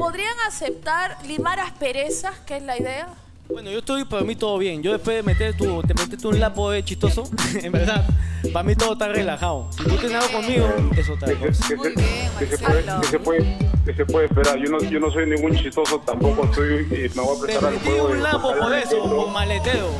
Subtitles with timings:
[0.00, 3.06] podrían aceptar limar asperezas, que es la idea?
[3.50, 4.82] Bueno, yo estoy, para mí todo bien.
[4.82, 7.24] Yo después de meter tu, te metiste un lapo de chistoso,
[7.62, 8.06] en verdad,
[8.52, 9.68] para mí todo está relajado.
[9.76, 11.46] Si tú tienes algo conmigo, eso está ¿Qué bien.
[11.46, 14.56] Muy se- bien, qué se puede, qué se puede, qué se puede esperar?
[14.58, 17.64] Yo no, yo no soy ningún chistoso, tampoco soy, eh, me voy a Te prestar
[17.66, 19.90] al metí juego de un lapo por eso, por maleteo.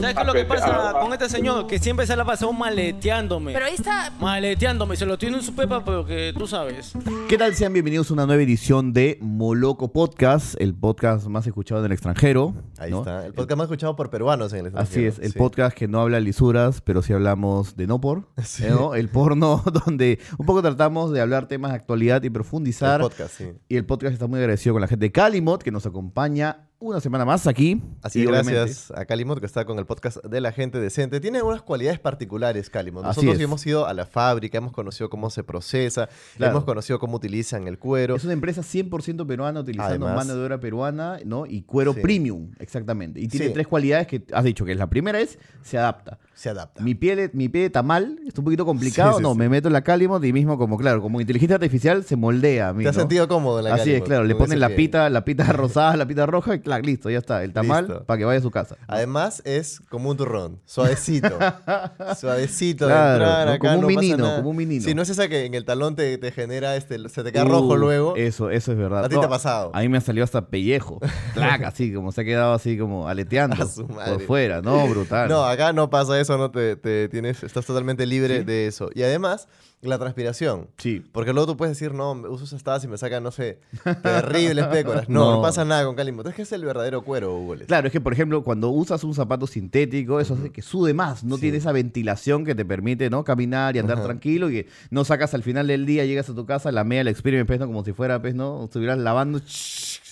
[0.00, 1.66] ¿Sabes qué es lo que pasa con este señor?
[1.66, 3.52] Que siempre se la pasa maleteándome.
[3.52, 4.10] Pero ahí está.
[4.20, 6.92] Maleteándome, se lo tiene en su pepa, pero que tú sabes.
[7.28, 7.54] ¿Qué tal?
[7.54, 11.92] Sean bienvenidos a una nueva edición de Moloco Podcast, el podcast más escuchado en el
[11.92, 12.54] extranjero.
[12.78, 13.00] Ahí ¿no?
[13.00, 13.26] está.
[13.26, 15.08] El podcast más escuchado por peruanos en el Así extranjero.
[15.12, 15.38] es, el Sí.
[15.38, 18.64] podcast que no habla lisuras, pero sí hablamos de no por, Sí.
[18.68, 18.94] ¿no?
[18.94, 23.00] El porno, donde un poco tratamos de hablar temas de actualidad y profundizar.
[23.00, 23.52] El podcast, sí.
[23.68, 27.00] Y el podcast está muy agradecido con la gente de Calimot, que nos acompaña una
[27.00, 27.80] semana más aquí.
[28.02, 31.20] Así que gracias a Calimot que está con el podcast de la gente decente.
[31.20, 33.04] Tiene unas cualidades particulares, Calimot.
[33.04, 36.52] Nosotros hemos ido a la fábrica, hemos conocido cómo se procesa, Claro.
[36.52, 38.16] hemos conocido cómo utilizan el cuero.
[38.16, 41.46] Es una empresa 100% peruana utilizando Además- mano de obra peruana, ¿no?
[41.46, 42.00] Y cuero Sí.
[42.00, 43.20] premium, exactamente.
[43.20, 43.52] Y tiene Sí.
[43.52, 46.18] tres cualidades que has dicho, que la primera es, se adapta.
[46.34, 46.82] Se adapta.
[46.82, 49.38] Mi pie, mi pie de tamal es un poquito complicado, Sí, sí, no, sí.
[49.38, 52.72] me meto en la Calimot y mismo como, claro, como inteligencia artificial se moldea a
[52.72, 53.02] mí, ¿Te has ¿no?
[53.02, 56.06] sentido cómodo en la Así es, claro, le ponen la pita, la pita rosada, la
[56.06, 58.76] pita roja y clac, listo, ya está, el tamal para que vaya a su casa.
[58.88, 61.30] Además es como un turrón, suavecito.
[62.18, 63.52] suavecito Claro, de entrar ¿no?
[63.52, 64.36] acá, Como un no pasa nada.
[64.36, 64.82] como un menino.
[64.84, 67.44] Si no es esa que en el talón te, te genera, este, se te queda
[67.44, 68.16] Uh, rojo luego.
[68.16, 69.04] Eso, eso es verdad.
[69.04, 69.70] ¿A ti te ha pasado?
[69.74, 71.00] A mí me ha salido hasta pellejo.
[71.34, 75.28] Clac, así como se ha quedado así como aleteando por fuera, no, brutal.
[75.28, 78.90] No, acá no pasa eso, no te, te tienes, estás totalmente libre de eso.
[78.94, 79.48] Y además,
[79.80, 80.68] la transpiración.
[80.78, 81.02] Sí.
[81.12, 83.58] Porque luego tú puedes decir, no, uso esas tabas y me sacan, no sé,
[84.02, 85.08] terribles pécoras.
[85.08, 85.42] No, no, No.
[85.42, 86.26] pasa nada con Calimot.
[86.28, 87.56] Es que es el verdadero cuero, Hugo.
[87.66, 91.24] Claro, es que por ejemplo, cuando usas un zapato sintético, eso hace que sude más,
[91.24, 91.42] no Sí.
[91.42, 93.24] tiene esa ventilación que te permite, ¿no?
[93.24, 96.46] Caminar y andar tranquilo y que no sacas al final del día, llegas a tu
[96.46, 97.66] casa, la media, la experiment, pues, ¿no?
[97.66, 98.64] Como si fuera, pues, ¿no?
[98.64, 99.40] Estuvieras lavando.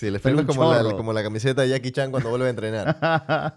[0.00, 2.96] Sí, un es como la, como la camiseta de Jackie Chan cuando vuelve a entrenar.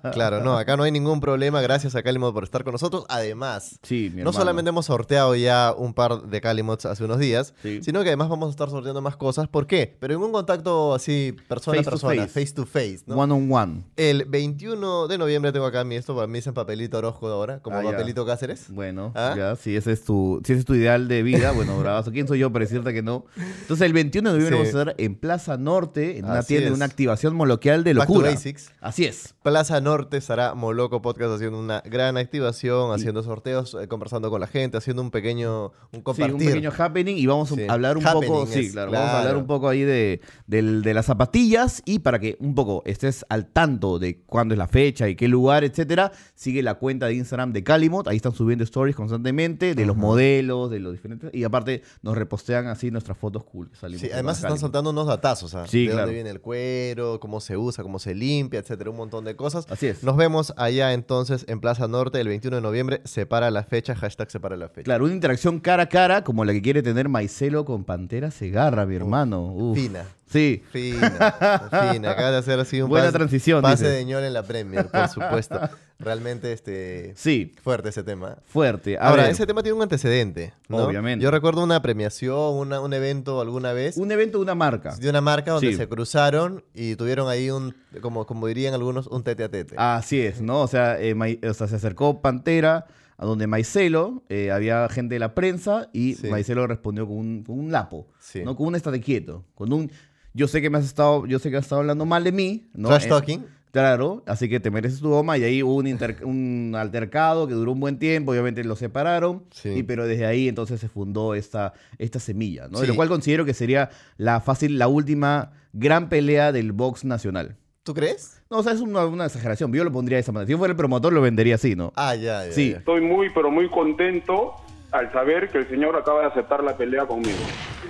[0.14, 1.62] claro, no, acá no hay ningún problema.
[1.62, 3.06] Gracias a Calimot por estar con nosotros.
[3.08, 4.34] Además, Sí, no hermano.
[4.34, 7.82] solamente hemos sorteado ya un par de Calimots hace unos días, Sí.
[7.82, 9.48] sino que además vamos a estar sorteando más cosas.
[9.48, 9.96] ¿Por qué?
[10.02, 12.42] Pero en un contacto así, persona Face a persona, face.
[12.46, 13.00] face to face.
[13.06, 13.16] ¿no?
[13.16, 13.84] One on one.
[13.96, 17.60] El 21 de noviembre tengo acá mi esto, para mí es en papelito Orozco ahora,
[17.60, 17.92] como Ah, ya.
[17.92, 18.66] papelito Cáceres.
[18.70, 19.34] Bueno, ¿Ah?
[19.38, 22.12] ya, si ese es tu, si ese es tu ideal de vida, bueno, bravazo.
[22.12, 23.26] ¿Quién soy yo para decirte que no?
[23.62, 24.74] Entonces, el 21 de noviembre Sí.
[24.74, 26.70] vamos a estar en Plaza Norte, en una Así tienda, es.
[26.72, 28.32] en una activación moloquial de Back to locura.
[28.32, 28.72] Basics.
[28.82, 29.34] Así es.
[29.44, 34.48] Plaza Norte estará Moloco Podcast haciendo una gran activación, haciendo sorteos, eh, conversando con la
[34.48, 36.34] gente, haciendo un pequeño, un Sí, compartir.
[36.34, 37.66] un pequeño happening y vamos a Sí.
[37.68, 39.40] hablar un Happening poco, sí, es, claro, vamos a hablar claro.
[39.40, 43.48] un poco ahí de, del- de las zapatillas y para que un poco estés al
[43.48, 47.54] tanto de cuándo es la fecha y qué lugar, etcétera, sigue la cuenta de Instagram
[47.54, 51.82] de Calimot, ahí están subiendo stories constantemente de los modelos, de los diferentes y aparte
[52.02, 53.70] nos repostean así nuestras fotos cool.
[53.70, 54.62] que salimos Sí, con además están Calimot.
[54.62, 55.66] soltando unos datazos, ¿ah?
[55.68, 56.08] Sí, de claro.
[56.08, 59.66] dónde viene el cuero, cómo se usa, cómo se limpia, etcétera, un montón de cosas.
[59.70, 60.04] Así es.
[60.04, 63.02] Nos vemos allá entonces en Plaza Norte el 21 de noviembre.
[63.04, 64.86] Separa la fecha, hashtag separa la fecha.
[64.86, 68.86] Claro, una interacción cara a cara como la que quiere tener Maicelo con Pantera Segarra,
[68.86, 69.54] mi hermano.
[69.54, 69.78] Uf.
[69.78, 70.06] Fina.
[70.26, 70.64] Sí.
[70.72, 72.12] Fina, fina.
[72.12, 75.08] Acaba de hacer así un Buena pase, transición, pase de ñol en la Premier, por
[75.10, 75.60] supuesto.
[76.00, 78.38] Realmente este Sí, fuerte ese tema.
[78.46, 78.98] fuerte.
[78.98, 80.78] A Ahora, ver, ese tema tiene un antecedente, ¿no?
[80.80, 81.24] Obviamente.
[81.24, 84.96] Yo recuerdo una premiación, una- un evento alguna vez un evento de una marca.
[84.96, 85.78] de una marca donde Sí.
[85.78, 89.76] se cruzaron y tuvieron ahí un, como, como dirían algunos, un tete a tete.
[89.78, 90.62] Así es, ¿no?
[90.62, 91.16] O sea, eh,
[91.48, 92.88] o sea, se acercó Pantera
[93.18, 96.28] a donde Maicelo, eh, había gente de la prensa y Sí.
[96.28, 98.42] Maicelo respondió con un, con un lapo, Sí.
[98.44, 98.56] ¿no?
[98.58, 99.90] Con un estate quieto, con un
[100.34, 102.66] yo sé que me has estado, yo sé que has estado hablando mal de mí,
[102.74, 102.90] ¿no?
[102.90, 103.46] Trash Eh, talking.
[103.74, 107.56] Claro, así que te mereces tu goma y ahí hubo un, inter- un altercado que
[107.56, 109.70] duró un buen tiempo, obviamente lo separaron, Sí.
[109.70, 112.78] y, pero desde ahí entonces se fundó esta, esta semilla, ¿no?
[112.78, 112.86] Sí.
[112.86, 117.56] Lo cual considero que sería la fácil, la última gran pelea del box nacional.
[117.82, 118.44] ¿Tú crees?
[118.52, 119.74] No, o sea, es una, una exageración.
[119.74, 120.46] Yo lo pondría de esa manera.
[120.46, 121.92] Si yo fuera el promotor, lo vendería así, ¿no?
[121.96, 122.52] Ah, ya, ya.
[122.52, 122.72] Sí.
[122.74, 122.78] ya.
[122.78, 124.54] Estoy muy, pero muy contento
[124.92, 127.40] al saber que el señor acaba de aceptar la pelea conmigo.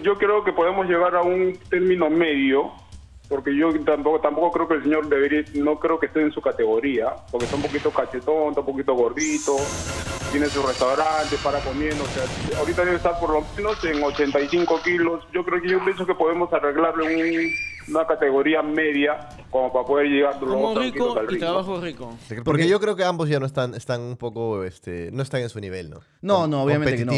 [0.01, 2.71] Yo creo que podemos llegar a un término medio,
[3.29, 6.41] porque yo tampoco, tampoco creo que el señor debería, no creo que esté en su
[6.41, 9.55] categoría, porque está un poquito cachetón, está un poquito gordito,
[10.31, 14.81] tiene su restaurante, para comiendo, o sea, ahorita debe estar por lo menos en 85
[14.83, 15.23] kilos.
[15.33, 17.51] Yo creo que yo pienso que podemos arreglarle un-
[17.95, 21.45] una categoría media como para poder llegar los Como rico al y ring, ¿no?
[21.47, 22.17] trabajo rico.
[22.45, 25.49] Porque yo creo que ambos ya no están, están un poco, este, no están en
[25.49, 25.99] su nivel, ¿no?
[26.21, 27.11] No, Com- no, obviamente que no.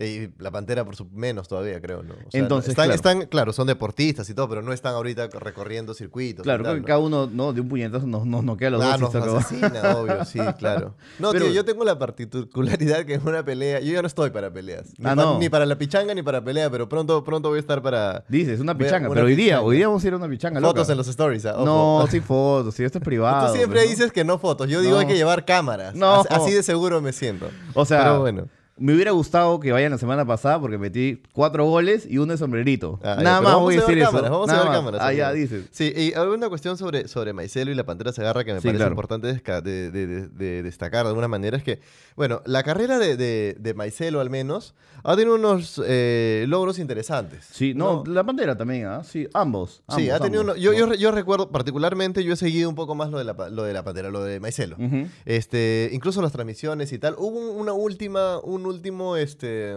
[0.00, 2.14] Y la Pantera por su menos todavía, creo, ¿no?
[2.14, 2.94] O sea, Entonces, están, claro.
[2.94, 6.44] están, claro, son deportistas y todo, pero no están ahorita recorriendo circuitos.
[6.44, 6.86] Claro, creo que ¿no?
[6.86, 7.52] cada uno ¿no?
[7.52, 10.94] de un puñetazo nos, nos noquea a los Ah, dos nos asesina, obvio, sí, claro.
[11.18, 14.30] No, Pero- tío, yo tengo la particularidad que en una pelea, yo ya no estoy
[14.30, 14.86] para peleas.
[14.98, 15.38] Ni, Ah, pa- no.
[15.40, 18.60] ni para la pichanga ni para pelea, pero pronto, pronto voy a estar para Dices,
[18.60, 19.08] una pichanga.
[19.08, 20.92] una pero hoy día, hoy día vamos a ir a una pichanga, fotos loca.
[20.92, 21.44] en los stories.
[21.46, 21.56] ah.
[21.64, 23.48] No, sin fotos, sí, esto es privado.
[23.50, 23.90] Tú siempre ¿no?
[23.90, 24.68] dices que no fotos.
[24.68, 24.98] Yo digo No.
[25.00, 25.96] hay que llevar cámaras.
[25.96, 26.20] No.
[26.20, 27.48] Así, así de seguro me siento.
[27.74, 28.46] O sea, Pero bueno.
[28.78, 32.38] Me hubiera gustado que vayan la semana pasada porque metí cuatro goles y uno de
[32.38, 32.98] sombrerito.
[33.02, 34.06] Ah, ya, Nada pero más voy a decir eso.
[34.10, 34.76] cámaras, Vamos a ver más.
[34.76, 35.00] cámaras.
[35.02, 35.64] Ah, ya dices.
[35.70, 38.78] Sí, y alguna cuestión sobre, sobre Maicelo y la Pantera Segarra que me Sí, parece
[38.78, 38.92] claro.
[38.92, 41.80] importante de, de- de- de destacar de alguna manera es que,
[42.16, 47.46] bueno, la carrera de, de, Maicelo al menos ha tenido unos eh, logros interesantes.
[47.52, 49.02] Sí, no, la pantera también, ¿ah?
[49.04, 49.82] Sí, ambos.
[49.94, 50.56] Sí, ambos, ha tenido ambos.
[50.56, 53.34] uno- yo, yo, yo recuerdo particularmente, yo he seguido un poco más lo de la,
[53.50, 54.76] lo de la Pantera, lo de Maicelo.
[55.24, 57.14] Este, incluso las transmisiones y tal.
[57.18, 59.74] Hubo un- una última, un último este,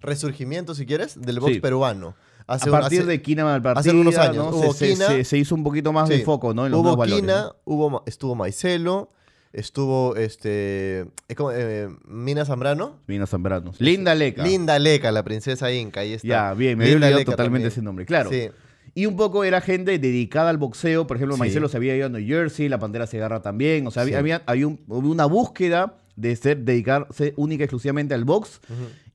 [0.00, 1.60] resurgimiento, si quieres, del box Sí.
[1.60, 2.14] peruano.
[2.46, 4.36] Hace a un- partir hace- de Quina Malpartida, hace algunos años.
[4.36, 4.48] ¿no?
[4.50, 6.66] Hubo se, hizo un poquito más de foco, ¿no?
[6.66, 7.56] En los hubo nuevos valores, Quina, ¿no?
[7.64, 9.10] hubo, Ma- estuvo Maicelo,
[9.52, 12.96] estuvo este, es como, eh, Mina Zambrano.
[13.06, 13.80] Vino Zambranos.
[13.80, 14.42] Linda Leca.
[14.42, 16.26] Linda Leca, la princesa Inca, ahí está.
[16.26, 17.72] Ya, bien, me había Linda olvidado Leca totalmente también.
[17.72, 18.30] ese nombre, claro.
[18.30, 18.48] Sí.
[18.94, 21.06] Y un poco era gente dedicada al boxeo.
[21.06, 21.40] Por ejemplo, Sí.
[21.40, 23.86] Maicelo se había ido a New Jersey, la Pantera Segarra también.
[23.86, 28.24] O sea, había, había, había un- una búsqueda de ser, dedicarse única y exclusivamente al
[28.24, 28.60] box.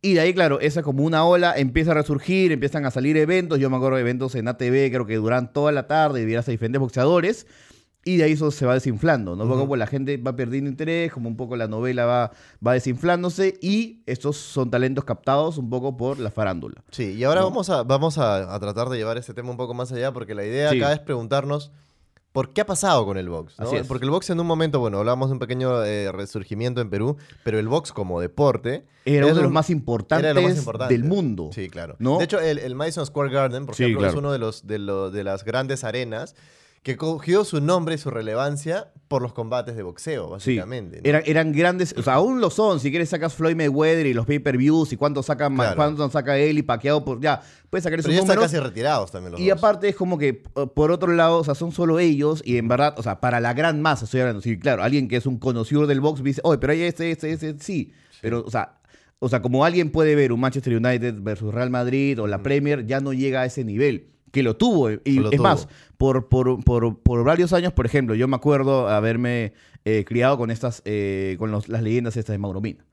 [0.02, 3.58] Y de ahí, claro, esa como una ola empieza a resurgir, empiezan a salir eventos.
[3.60, 6.42] Yo me acuerdo de eventos en ATV, creo que duran toda la tarde, y a
[6.42, 7.48] diferentes boxeadores.
[8.06, 9.44] Y de ahí eso se va desinflando, ¿no?
[9.44, 12.32] A poco la gente va perdiendo interés, como un poco la novela va,
[12.66, 13.56] va desinflándose.
[13.62, 16.84] Y estos son talentos captados un poco por la farándula.
[16.92, 17.48] Sí, y ahora ¿no?
[17.48, 20.36] vamos, a, vamos a, a tratar de llevar este tema un poco más allá, porque
[20.36, 20.78] la idea Sí.
[20.82, 21.72] acá es preguntarnos
[22.38, 23.56] por qué ha pasado con el box.
[23.58, 23.66] ¿no?
[23.66, 23.88] Así es.
[23.88, 27.18] Porque el box en un momento, bueno, hablamos de un pequeño eh, resurgimiento en Perú,
[27.44, 28.86] pero el box como deporte...
[29.06, 30.94] Era uno de los más importantes, era de lo más importante.
[30.94, 31.50] del mundo.
[31.52, 31.96] Sí, claro.
[31.98, 32.20] ¿no?
[32.20, 34.78] De hecho, el, el Madison Square Garden, por Sí, ejemplo, es uno de, los, de,
[34.78, 36.36] lo- de las grandes arenas
[36.88, 40.98] que cogió su nombre y su relevancia por los combates de boxeo, Sí, básicamente.
[40.98, 41.10] ¿no?
[41.10, 42.80] eran, eran grandes, o sea, aún lo son.
[42.80, 45.76] Si quieres sacas Floyd Mayweather y los pay-per-views y cuánto saca, Claro.
[45.76, 48.52] cuánto saca él y paqueado por ya, puedes sacar esos pero ya están números.
[48.54, 49.58] casi retirados también los Y dos.
[49.58, 52.96] aparte es como que, por otro lado, o sea, son solo ellos y en verdad,
[52.98, 55.88] o sea, para la gran masa, estoy hablando, sí, claro, alguien que es un conocido
[55.88, 57.92] del box dice, oye, pero hay este, este, este, sí,
[58.22, 58.78] pero, o sea,
[59.20, 62.86] o sea, como alguien puede ver un Manchester United versus Real Madrid o la Premier,
[62.86, 65.44] ya no llega a ese nivel, que lo tuvo, y Lo es tuvo.
[65.44, 69.54] más, por, por, por, por varios años, por ejemplo, yo me acuerdo haberme
[69.86, 72.84] eh, criado con estas, eh, con los- las leyendas estas de Mauro Mina.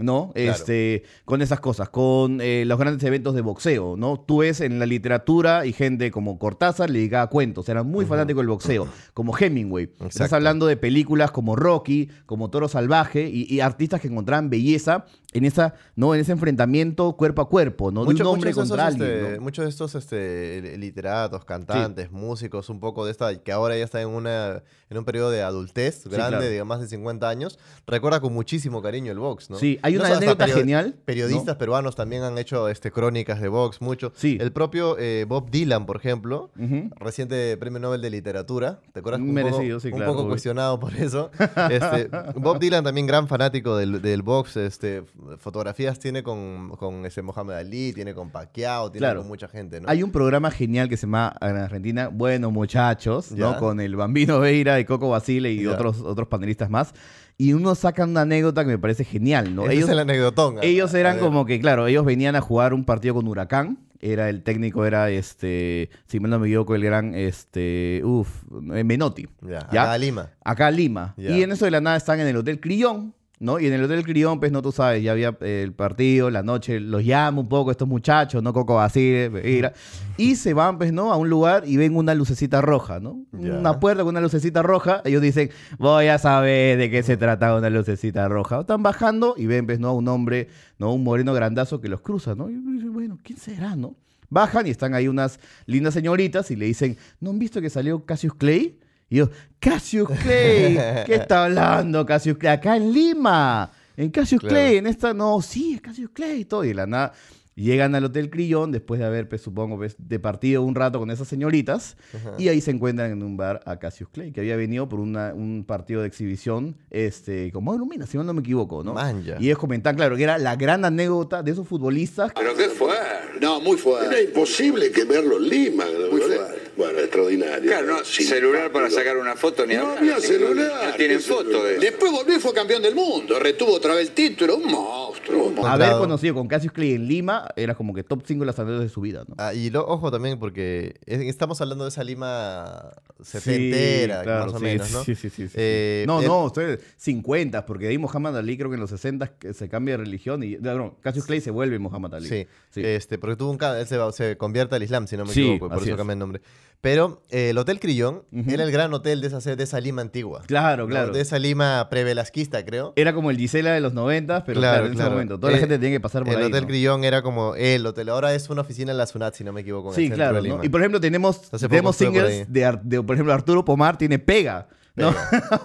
[0.00, 0.30] ¿no?
[0.32, 0.52] Claro.
[0.52, 4.20] Este, con esas cosas, con eh, los grandes eventos de boxeo, ¿no?
[4.20, 8.38] Tú ves en la literatura y gente como Cortázar le dedicaba cuentos, era muy fanático
[8.38, 9.90] del boxeo, como Hemingway.
[10.08, 15.04] Estás hablando de películas como Rocky, como Toro Salvaje y, y artistas que encontraban belleza
[15.34, 16.14] en esa, ¿no?
[16.14, 18.04] En ese enfrentamiento cuerpo a cuerpo, ¿no?
[18.06, 19.10] de un hombre contra alguien.
[19.10, 19.40] este, ¿no?
[19.42, 24.00] muchos de estos este, literatos, cantantes, músicos, un poco de esta, que ahora ya está
[24.00, 26.50] en, una, en un periodo de adultez grande, claro.
[26.50, 29.58] de más de 50 años, recuerda con muchísimo cariño el box, ¿no?
[29.58, 31.58] Sí, hay No una hasta anécdota genial, Periodistas ¿no?
[31.58, 34.12] peruanos también han hecho este, crónicas de box, mucho.
[34.16, 34.38] Sí.
[34.40, 36.50] El propio eh, Bob Dylan, por ejemplo,
[36.98, 39.20] reciente premio Nobel de literatura, ¿te acuerdas?
[39.20, 40.30] Un Merecido, poco, sí, un claro, poco obvio.
[40.30, 41.30] cuestionado por eso.
[41.68, 45.02] Este, Bob Dylan también gran fanático del, del box, este,
[45.38, 49.20] fotografías tiene con, con ese Mohamed Ali, tiene con Pacquiao, tiene Claro.
[49.20, 49.88] con mucha gente, ¿no?
[49.88, 53.56] Hay un programa genial que se llama en Argentina, Bueno Muchachos, ¿no?
[53.58, 55.72] Con el Bambino Veira y Coco Basile y Ya.
[55.72, 56.94] otros, otros panelistas más.
[57.36, 59.64] Y uno sacan una anécdota que me parece genial, ¿no?
[59.64, 60.56] Ese ellos es el anecdotón.
[60.62, 63.78] ellos eran como que, claro, ellos venían a jugar un partido con Huracán.
[64.00, 69.26] Era el técnico, era este, si mal no me equivoco, el gran, este, uff, Menotti.
[69.42, 69.82] Ya, ¿ya?
[69.82, 70.30] acá a Lima.
[70.44, 71.14] Acá a Lima.
[71.16, 73.60] Y en eso de la nada están en el Hotel Crillón, ¿no?
[73.60, 76.42] Y en el Hotel Crillón, pues no tú sabes, ya había eh, el partido, la
[76.42, 78.52] noche, los llama un poco estos muchachos, ¿no?
[78.52, 79.72] Coco Basile, Veira,
[80.16, 81.12] y se van, pues, ¿no?
[81.12, 83.24] A un lugar y ven una lucecita roja, ¿no?
[83.32, 85.02] Una puerta con una lucecita roja.
[85.04, 88.60] Ellos dicen, voy a saber de qué se trata una lucecita roja.
[88.60, 89.88] Están bajando y ven, pues, ¿no?
[89.88, 90.92] A un hombre, ¿no?
[90.92, 92.50] Un moreno grandazo que los cruza, ¿no?
[92.50, 93.96] Y dicen, bueno, ¿quién será, no?
[94.30, 98.04] Bajan y están ahí unas lindas señoritas y le dicen, ¿no han visto que salió
[98.04, 98.78] Cassius Clay?
[99.10, 102.54] Y yo, Cassius Clay, ¿qué está hablando Cassius Clay?
[102.56, 104.54] Acá en Lima, en Cassius Claro.
[104.54, 106.64] Clay, en esta, no, sí, es Cassius Clay y todo.
[106.64, 107.12] Y de la nada
[107.54, 111.10] llegan al Hotel Crillón después de haber, pues, supongo, pues, de partido un rato con
[111.10, 111.96] esas señoritas.
[112.38, 115.32] Y ahí se encuentran en un bar a Cassius Clay, que había venido por una-
[115.34, 118.92] un partido de exhibición este, con Mauro Mina, si no me equivoco, ¿no?
[118.94, 119.38] Manja.
[119.40, 123.40] Y ellos comentan, claro, que era la gran anécdota de esos futbolistas Pero qué fuerte.
[123.40, 124.06] No, muy fuerte.
[124.06, 125.84] Era imposible que verlo en Lima.
[126.12, 126.37] Muy fuerte.
[126.78, 127.70] Bueno, extraordinario.
[127.70, 128.34] Claro, no, Simpático.
[128.36, 129.98] celular para sacar una foto ni No hablar.
[129.98, 130.96] había No celular.
[130.96, 131.62] tienen ¿qué foto celular?
[131.64, 131.80] de eso.
[131.80, 133.38] Después volvió y fue campeón del mundo.
[133.40, 134.56] Retuvo otra vez el título.
[134.56, 135.38] Un monstruo.
[135.46, 135.66] un monstruo.
[135.66, 138.84] Haber conocido con Cassius Clay en Lima era como que top 5 de las anécdotas
[138.88, 139.34] de su vida, ¿no?
[139.38, 144.54] Ah, y lo, ojo también porque es- estamos hablando de esa Lima setentera, claro, más
[144.54, 145.04] o sí, menos, ¿no?
[145.04, 145.48] Sí, sí, sí.
[145.48, 145.54] sí.
[145.56, 148.90] Eh, no, el- no, ustedes 50, porque de ahí Muhammad Ali creo que en los
[148.90, 152.28] 60 que se cambia de religión y no, no, Cassius Clay se vuelve Muhammad Ali.
[152.28, 152.82] Sí, Sí.
[152.84, 155.82] Este, porque tuvo un él se, convierte al Islam, si no me Sí, equivoco, por
[155.82, 155.96] eso es.
[155.96, 156.40] cambia el nombre.
[156.80, 160.42] Pero eh, el Hotel Crillón era el gran hotel de esa, de esa Lima antigua.
[160.46, 161.12] Claro, claro.
[161.12, 162.92] De esa Lima pre-velasquista, creo.
[162.94, 165.40] Era como el Gisela de los 90, pero claro, en ese momento.
[165.40, 166.44] Toda la Eh, gente tenía que pasar por el ahí.
[166.46, 166.68] Hotel ¿no?
[166.68, 168.08] Crillón era como el hotel.
[168.10, 169.92] Ahora es una oficina en la SUNAT, si no me equivoco.
[169.92, 170.40] en el Sí, claro.
[170.40, 170.62] de ¿no?
[170.62, 174.68] Y por ejemplo, tenemos, tenemos por singles de, de, por ejemplo, Arturo Pomar tiene Pega.
[174.98, 175.14] ¿No?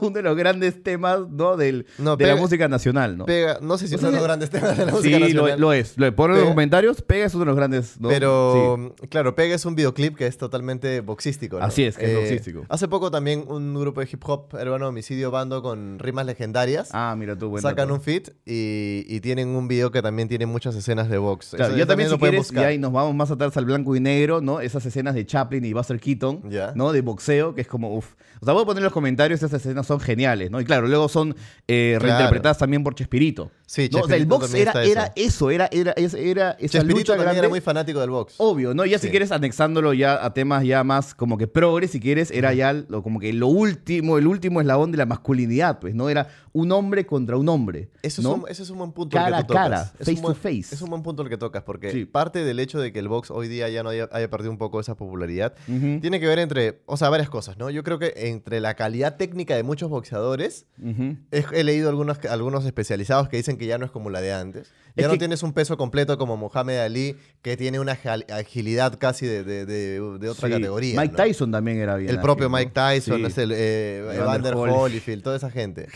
[0.02, 1.58] Uno de los grandes temas ¿no?
[1.58, 3.26] Del, No, de la música nacional, ¿no?
[3.26, 5.60] Pega, no sé si es uno de los grandes temas de la sí, música nacional.
[5.60, 5.98] lo es.
[5.98, 7.02] Lo ponen en los comentarios.
[7.02, 8.00] Pega es uno de los grandes.
[8.00, 8.10] ¿no?
[8.10, 9.08] Pero, Sí.
[9.08, 11.58] claro, Pega es un videoclip que es totalmente boxístico.
[11.60, 11.64] ¿no?
[11.64, 12.66] Eh, Así es, que es boxístico.
[12.70, 16.90] Hace poco también un grupo de hip hop peruano, Homicidio Bando, con rimas legendarias.
[16.94, 17.96] Ah, mira tú, buen sacan dato.
[17.96, 21.52] un fit y, y tienen un video que también tiene muchas escenas de box.
[21.56, 22.64] Claro, Eso- yo también, si lo quieres, buscar.
[22.64, 24.60] y ahí nos vamos más atrás al blanco y negro, ¿no?
[24.62, 26.72] Esas escenas de Chaplin y Buster Keaton, Ya.
[26.76, 26.92] ¿no?
[26.92, 28.14] De boxeo, que es como, uff.
[28.42, 30.60] O sea, voy a poner en los comentarios, esas escenas son geniales, ¿no?
[30.60, 31.36] Y claro, luego son
[31.68, 32.14] eh, Claro.
[32.16, 33.52] reinterpretadas también por Chespirito.
[33.66, 34.00] Sí, ¿no?
[34.02, 35.50] O sea, el box era, era eso.
[35.50, 37.40] eso, era, era, era esa lucha también grande.
[37.40, 38.36] era muy fanático del box.
[38.38, 38.86] Obvio, ¿no?
[38.86, 39.12] Ya si Sí.
[39.12, 43.02] quieres anexándolo ya a temas ya más como que progres, si quieres, era ya lo,
[43.02, 46.10] como que lo último, el último eslabón de la masculinidad, pues, ¿no?
[46.10, 47.90] Era un hombre contra un hombre.
[48.04, 48.34] Eso, ¿no?
[48.36, 49.64] es un, ese es un buen punto Cara el a que tú tocas.
[49.70, 50.76] cara, Es face un to buen- face.
[50.76, 52.06] Es un buen punto el que tocas, porque Sí.
[52.06, 54.58] parte del hecho de que el box hoy día ya no haya, haya perdido un
[54.58, 56.00] poco esa popularidad, Ujú.
[56.02, 57.70] tiene que ver entre, o sea, varias cosas, ¿no?
[57.70, 61.16] Yo creo que entre la calidad técnica de muchos boxeadores, Ujú.
[61.32, 64.34] he, he leído algunos, algunos especializados que dicen que ya no es como la de
[64.34, 64.70] antes.
[64.96, 68.30] Ya Es no que- tienes un peso completo como Mohamed Ali, que tiene una agi-
[68.32, 70.54] agilidad casi de, de- de- de otra Sí.
[70.54, 71.00] categoría.
[71.02, 71.24] Mike ¿no?
[71.24, 72.10] Tyson también era bien.
[72.10, 72.50] El ágil, propio.
[72.50, 73.26] Mike Tyson, Sí.
[73.26, 74.80] es el, eh, Evander Holyfield.
[74.82, 75.88] Holyfield, toda esa gente.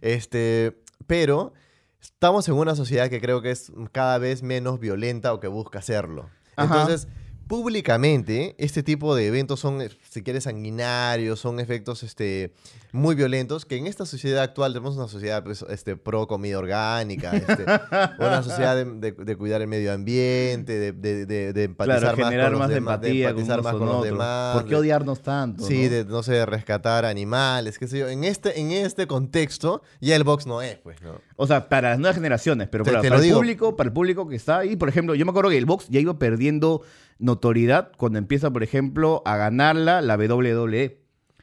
[0.00, 1.52] Este, pero
[2.00, 5.82] estamos en una sociedad que creo que es cada vez menos violenta o que busca
[5.82, 6.28] serlo.
[6.56, 6.74] Ajá.
[6.82, 7.08] Entonces,
[7.50, 12.52] públicamente, este tipo de eventos son, eh, si quieres, sanguinarios, son efectos este,
[12.92, 17.32] muy violentos, que en esta sociedad actual tenemos una sociedad pues, este, pro comida orgánica,
[17.36, 17.64] este,
[18.18, 20.92] una sociedad de, de- de cuidar el medio ambiente, de,
[21.26, 24.04] de- empatizar Claro, más generar con los más demás, empatía empatizar más con los otros.
[24.04, 24.56] demás.
[24.56, 25.64] ¿Por qué odiarnos tanto?
[25.66, 25.90] Sí, no?
[25.90, 28.08] de, no sé, de rescatar animales, qué sé yo.
[28.08, 31.14] En este, en este contexto, ya el box no es, pues, ¿no?
[31.34, 33.38] O sea, para las nuevas generaciones, pero Te- para, te para lo el digo.
[33.38, 35.86] público, para el público que está ahí, por ejemplo, yo me acuerdo que el box
[35.88, 36.82] ya iba perdiendo
[37.20, 40.99] notoriedad cuando empieza, por ejemplo, a ganarla la WWE.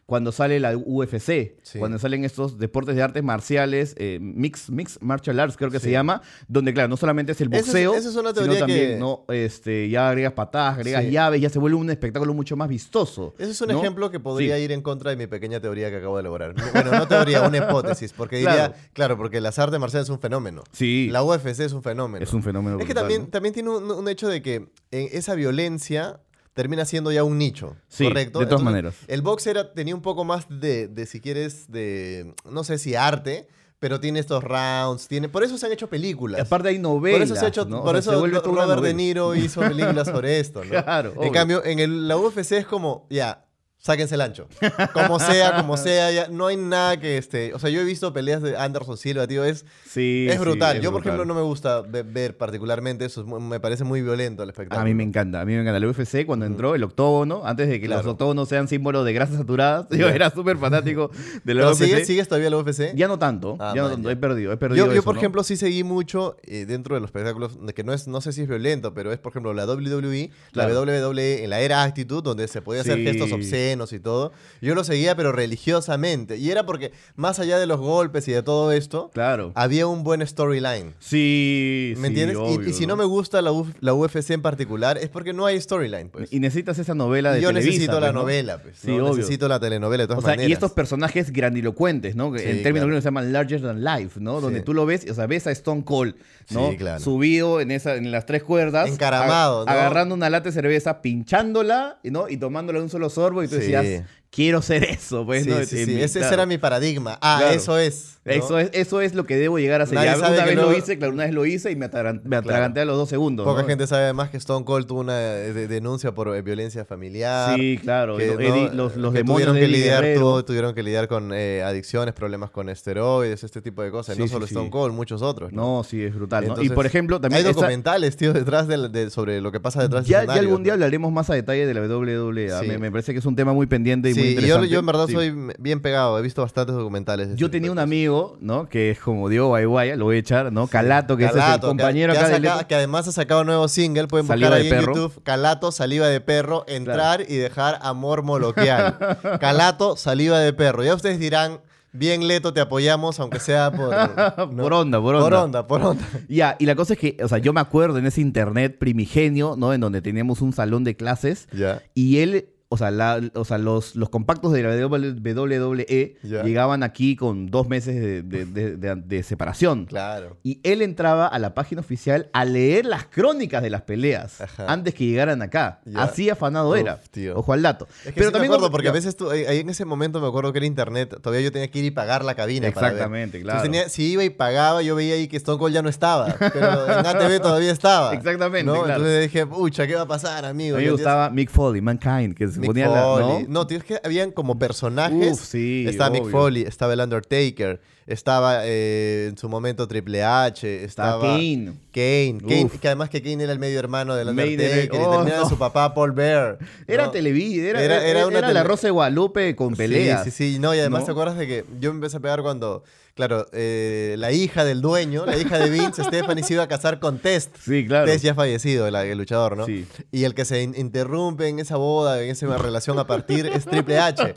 [0.07, 1.79] Cuando sale la UFC, Sí.
[1.79, 5.91] cuando salen estos deportes de artes marciales, eh, mix, mix martial arts creo que se
[5.91, 8.91] llama, donde claro, no solamente es el Esa es- boxeo, esa es una sino también,
[8.91, 9.25] que- ¿no?
[9.27, 11.11] este, ya agregas patadas, agregas Sí.
[11.11, 13.35] llaves, ya se vuelve un espectáculo mucho más vistoso.
[13.37, 13.79] Ese es un ¿no?
[13.79, 16.55] ejemplo que podría ir en contra de mi pequeña teoría que acabo de elaborar.
[16.73, 18.73] Bueno, no teoría, una hipótesis, porque diría, Claro.
[18.93, 20.63] claro, porque las artes marciales es un fenómeno.
[20.71, 21.09] Sí.
[21.11, 22.23] La UFC es un fenómeno.
[22.23, 23.27] Es un fenómeno Es que también, ¿no?
[23.27, 26.21] también tiene un, un hecho de que eh, esa violencia
[26.57, 28.39] termina siendo ya un nicho, Sí, ¿correcto?
[28.39, 28.95] de todas maneras.
[29.07, 32.95] El box era, tenía un poco más de, de, si quieres, de, no sé si
[32.95, 33.47] arte,
[33.77, 36.41] pero tiene estos rounds, tiene, por eso se han hecho películas.
[36.41, 37.81] Aparte hay novelas, Por eso se ha hecho, ¿no?
[37.81, 38.93] O por sea, eso Robert De.
[38.95, 40.71] Niro hizo películas sobre esto, ¿no?
[40.83, 41.31] Claro, En obvio.
[41.31, 43.45] cambio, en el- la UFC es como, ya,
[43.79, 44.47] sáquense el ancho.
[44.93, 47.53] Como sea, como sea, ya, no hay nada que este.
[47.53, 50.77] O sea, yo he visto peleas de Anderson Silva, tío, es, Sí, es sí, brutal.
[50.77, 51.15] es yo, por brutal.
[51.15, 54.81] ejemplo, no me gusta ve- ver particularmente eso, es me parece muy violento el espectáculo.
[54.81, 55.77] A mí me encanta, a mí me encanta.
[55.77, 58.11] El UFC cuando entró el octógono, antes de que los Claro.
[58.11, 61.09] octógonos sean símbolo de grasas saturadas, yo era súper fanático
[61.43, 61.83] de la ¿Pero UFC.
[61.85, 62.93] ¿sigues, sigues todavía la UFC?
[62.95, 64.13] Ya no tanto, Ah, ya no tanto, ya.
[64.13, 65.19] he perdido, he perdido Yo, por ¿no?
[65.21, 68.41] ejemplo, sí seguí mucho eh, dentro de los espectáculos, que no es, no sé si
[68.41, 70.73] es violento, pero es, por ejemplo, la WWE, Claro.
[70.73, 73.03] la WWE en la era Actitud, donde se podía hacer Sí.
[73.03, 74.31] gestos obscenos y todo.
[74.61, 76.37] Yo lo seguía, pero religiosamente.
[76.37, 79.51] Y era porque, más allá de los golpes y de todo esto, Claro.
[79.55, 80.93] había un buen storyline.
[80.99, 82.37] Sí, ¿Me sí, entiendes?
[82.37, 85.33] Y- obvio, y, si no me gusta la, Uf- la UFC en particular, es porque
[85.33, 86.31] no hay storyline, pues.
[86.31, 88.19] Y necesitas esa novela de Y yo Televisa, necesito la pues, ¿no?
[88.21, 88.77] novela, pues.
[88.79, 89.05] Sí, ¿no?
[89.07, 89.17] obvio.
[89.17, 90.49] Necesito la telenovela de todas O sea, maneras.
[90.49, 92.31] y estos personajes grandilocuentes, ¿no?
[92.31, 92.87] Que Sí, en términos claro.
[92.87, 94.39] gringos se llaman larger than life, ¿no?
[94.41, 94.65] Donde Sí.
[94.65, 96.15] tú lo ves, o sea, ves a Stone Cold,
[96.51, 96.69] ¿no?
[96.71, 96.99] Sí, claro.
[96.99, 98.89] Subido en, esa, en las tres cuerdas.
[98.89, 99.71] Encaramado, ag- ¿no?
[99.71, 102.29] Agarrando una lata de cerveza, pinchándola, ¿no?
[102.29, 103.43] Y tomándola de un solo sorbo.
[103.43, 107.17] Y tú tú decías, quiero ser eso, pues, Ese, era mi paradigma.
[107.21, 107.55] Ah, Claro.
[107.55, 108.16] eso es.
[108.27, 108.33] ¿No?
[108.33, 109.95] Eso es, eso es lo que debo llegar a hacer.
[109.95, 111.85] Nadie Ya sabe una que vez lo hice, claro, una vez lo hice y me,
[111.85, 113.45] ataran- me atraganté a los dos segundos.
[113.45, 113.67] Poca ¿no?
[113.67, 117.55] gente sabe además que Stone Cold tuvo una eh, de- denuncia por eh, violencia familiar.
[117.57, 118.17] Sí, claro.
[118.17, 120.19] que lo- no- Eddie- los, los que demonios tuvieron de que Eddie lidiar Guerrero.
[120.21, 124.17] tuvo- tuvieron que lidiar con eh, adicciones, problemas con esteroides, este tipo de cosas.
[124.17, 124.53] No sí, solo sí.
[124.53, 125.51] Stone Cold, muchos otros.
[125.53, 125.77] ¿no?
[125.77, 126.41] No, sí, es brutal.
[126.43, 126.47] ¿no?
[126.47, 127.45] y Entonces, por ejemplo, también.
[127.45, 130.63] hay documentales, tío, detrás del- de, sobre lo que pasa detrás de ya, ya algún
[130.63, 130.75] día ¿no?
[130.75, 132.51] hablaremos más a detalle de la WWE.
[132.51, 132.59] ¿ah?
[132.61, 132.67] Sí.
[132.67, 134.69] Me, me parece que es un tema muy pendiente y muy Sí, y yo, interesante.
[134.69, 135.13] yo en verdad Sí.
[135.13, 137.29] soy bien pegado, he visto bastantes documentales.
[137.29, 138.67] de Yo este tenía tipo un de amigo, ¿no?
[138.69, 140.67] Que es como Diego Guayguaya, lo voy a echar, ¿no?
[140.67, 143.47] Calato, que es el compañero que, acá ha del- saca- que además ha sacado un
[143.47, 144.85] nuevo single, pueden buscar Saliva ahí de en.
[144.85, 148.97] YouTube, Calato, saliva de perro, entrar y dejar amor moloquial.
[149.39, 150.83] Calato, saliva de perro.
[150.83, 151.59] Ya ustedes dirán,
[151.91, 153.89] bien Leto, te apoyamos, aunque sea por...
[154.53, 154.63] ¿no?
[154.63, 155.23] Por onda, por onda.
[155.29, 156.03] Por onda, por onda.
[156.27, 159.55] Ya, y la cosa es que, o sea, yo me acuerdo en ese internet primigenio,
[159.57, 159.73] ¿no?
[159.73, 161.81] En donde teníamos un salón de clases Ya.
[161.93, 167.15] y él, o sea, la- o sea los, los compactos de la WWE llegaban aquí
[167.15, 169.85] con dos meses de, de- de- de- de separación.
[169.85, 170.37] Claro.
[170.43, 174.65] Y él entraba a la página oficial a leer las crónicas de las peleas Ajá.
[174.67, 175.79] antes que llegaran acá.
[175.95, 176.97] Así afanado Uf, era.
[177.11, 177.37] tío.
[177.37, 177.87] Ojo al dato.
[178.05, 180.51] Es que sí me acuerdo, porque a veces tú, ahí en ese momento me acuerdo
[180.51, 182.69] que era internet, todavía yo tenía que ir y pagar la cabina.
[182.71, 182.93] para ver.
[182.95, 183.61] Exactamente, Entonces claro.
[183.63, 186.99] tenía- si iba y pagaba, yo veía ahí que Stone Cold ya no estaba, pero
[186.99, 188.13] en ATV todavía estaba.
[188.13, 188.83] Exactamente, ¿no?
[188.83, 188.93] claro.
[189.05, 190.75] Entonces dije, pucha, ¿qué va a pasar, amigo?
[190.75, 193.43] A mí me gustaba Mick Foley, Mankind, que se Mick la- Foley.
[193.43, 193.49] ¿no?
[193.49, 193.67] ¿no?
[193.67, 195.33] tío, es que habían como personajes.
[195.33, 196.29] Uf, sí, Estaba Mick.
[196.29, 201.73] Foley, estaba el Undertaker, estaba eh, en su momento Triple H, Estaba Kane.
[201.91, 205.37] Kane, Kane, que además que Kane era el medio hermano del Undertaker oh, y termina
[205.41, 205.49] no.
[205.49, 206.57] su papá Paul Bear.
[206.87, 207.11] Era ¿no?
[207.11, 210.23] televisión, era, Era- era, una la tele- Rosa de Guadalupe con peleas.
[210.23, 210.59] Sí, sí, sí.
[210.59, 212.83] No, y además te acuerdas de que yo me empecé a pegar cuando,
[213.17, 216.99] claro, eh, la hija del dueño, la hija de Vince, Stephanie, se iba a casar
[216.99, 217.53] con Test.
[217.59, 218.05] Sí, claro.
[218.05, 219.65] Test ya fallecido, el, el luchador, ¿no?
[219.65, 219.85] Sí.
[220.11, 223.65] Y el que se in- interrumpe en esa boda, en esa relación a partir, es
[223.65, 224.35] Triple H.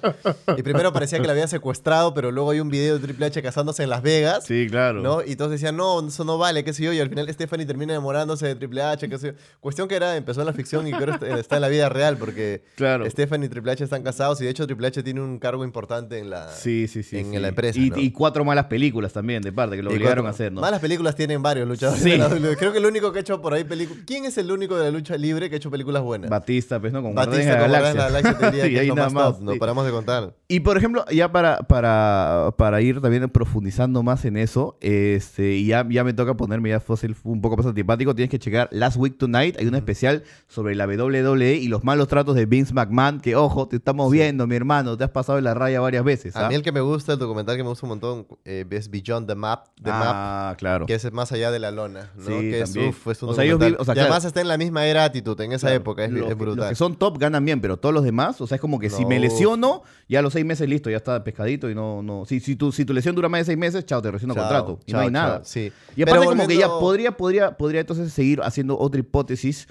[0.57, 3.41] Y primero parecía que la había secuestrado, pero luego hay un video de Triple H
[3.43, 4.45] casándose en Las Vegas.
[4.47, 5.01] Sí, claro.
[5.01, 5.23] ¿no?
[5.25, 6.93] Y todos decían, no, eso no vale, qué sé yo.
[6.93, 9.33] Y al final Stephanie termina enamorándose de Triple H, qué sé yo.
[9.61, 12.17] Cuestión que era, empezó en la ficción y creo que está en la vida real,
[12.17, 13.09] porque Claro.
[13.11, 16.19] Stephanie y Triple H están casados y de hecho Triple H tiene un cargo importante
[16.19, 17.19] en la, Sí, sí, sí.
[17.19, 17.79] en la empresa.
[17.79, 17.99] Y, ¿no?
[17.99, 20.63] y cuatro malas películas también, de parte, que lo obligaron a hacer, ¿no?
[20.63, 21.91] Malas películas tienen varios luchadores.
[22.01, 22.11] Sí.
[22.11, 22.57] de la WWE.
[22.57, 24.05] Creo que el único que ha hecho por ahí películas.
[24.07, 26.31] ¿Quién es el único de la lucha libre que ha hecho películas buenas?
[26.31, 27.03] Batista, pues, ¿no?
[27.03, 28.33] Con Batista de la de Galaxia.
[28.33, 29.59] Galaxia es ahí nada más más, no sí.
[29.59, 30.35] paramos de contar.
[30.49, 35.67] Y por ejemplo, ya para, para, para ir también profundizando más en eso, este, y
[35.67, 38.97] ya, ya me toca ponerme ya fósil un poco más antipático, tienes que checar Last
[38.97, 43.21] Week Tonight, hay un especial sobre la WWE y los malos tratos de Vince McMahon,
[43.21, 46.37] que ojo, te estamos viendo, mi hermano, te has pasado en la raya varias veces.
[46.37, 46.49] A ¿ah?
[46.49, 49.27] mí el que me gusta, el documental que me gusta un montón, eh, es Beyond
[49.29, 50.87] the Map, the Map ah, claro.
[50.87, 52.25] que es más allá de la lona, ¿no?
[52.27, 53.79] Sí, que es, uf, es un O sea, ellos documental.
[53.79, 54.29] vi- o sea, y además claro.
[54.29, 56.57] está en la misma era actitud, en esa Claro, época, es, brutal.
[56.57, 58.91] Los que son top ganan bien, pero todos los demás, o sea, es como que
[58.91, 59.23] si me No.
[59.23, 62.25] lesiono, ya a los seis meses listo, ya está pescadito y no, no.
[62.27, 64.81] Si, si, tu, si tu lesión dura más de seis meses, chao, te Chao, contrato.
[64.87, 65.41] Y no chao, hay nada.
[65.45, 65.73] sí.
[65.97, 69.67] Y aparte, como que ya podría, podría, podría entonces seguir haciendo otra hipótesis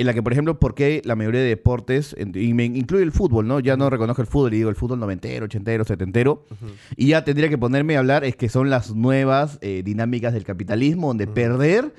[0.00, 3.12] en la que, por ejemplo, por qué la mayoría de deportes, y me incluye el
[3.12, 3.60] fútbol, ¿no?
[3.60, 6.46] Ya no reconozco el fútbol y digo el fútbol noventero, ochentero, setentero.
[6.96, 10.44] Y ya tendría que ponerme a hablar, es que son las nuevas eh, dinámicas del
[10.44, 11.92] capitalismo, donde perder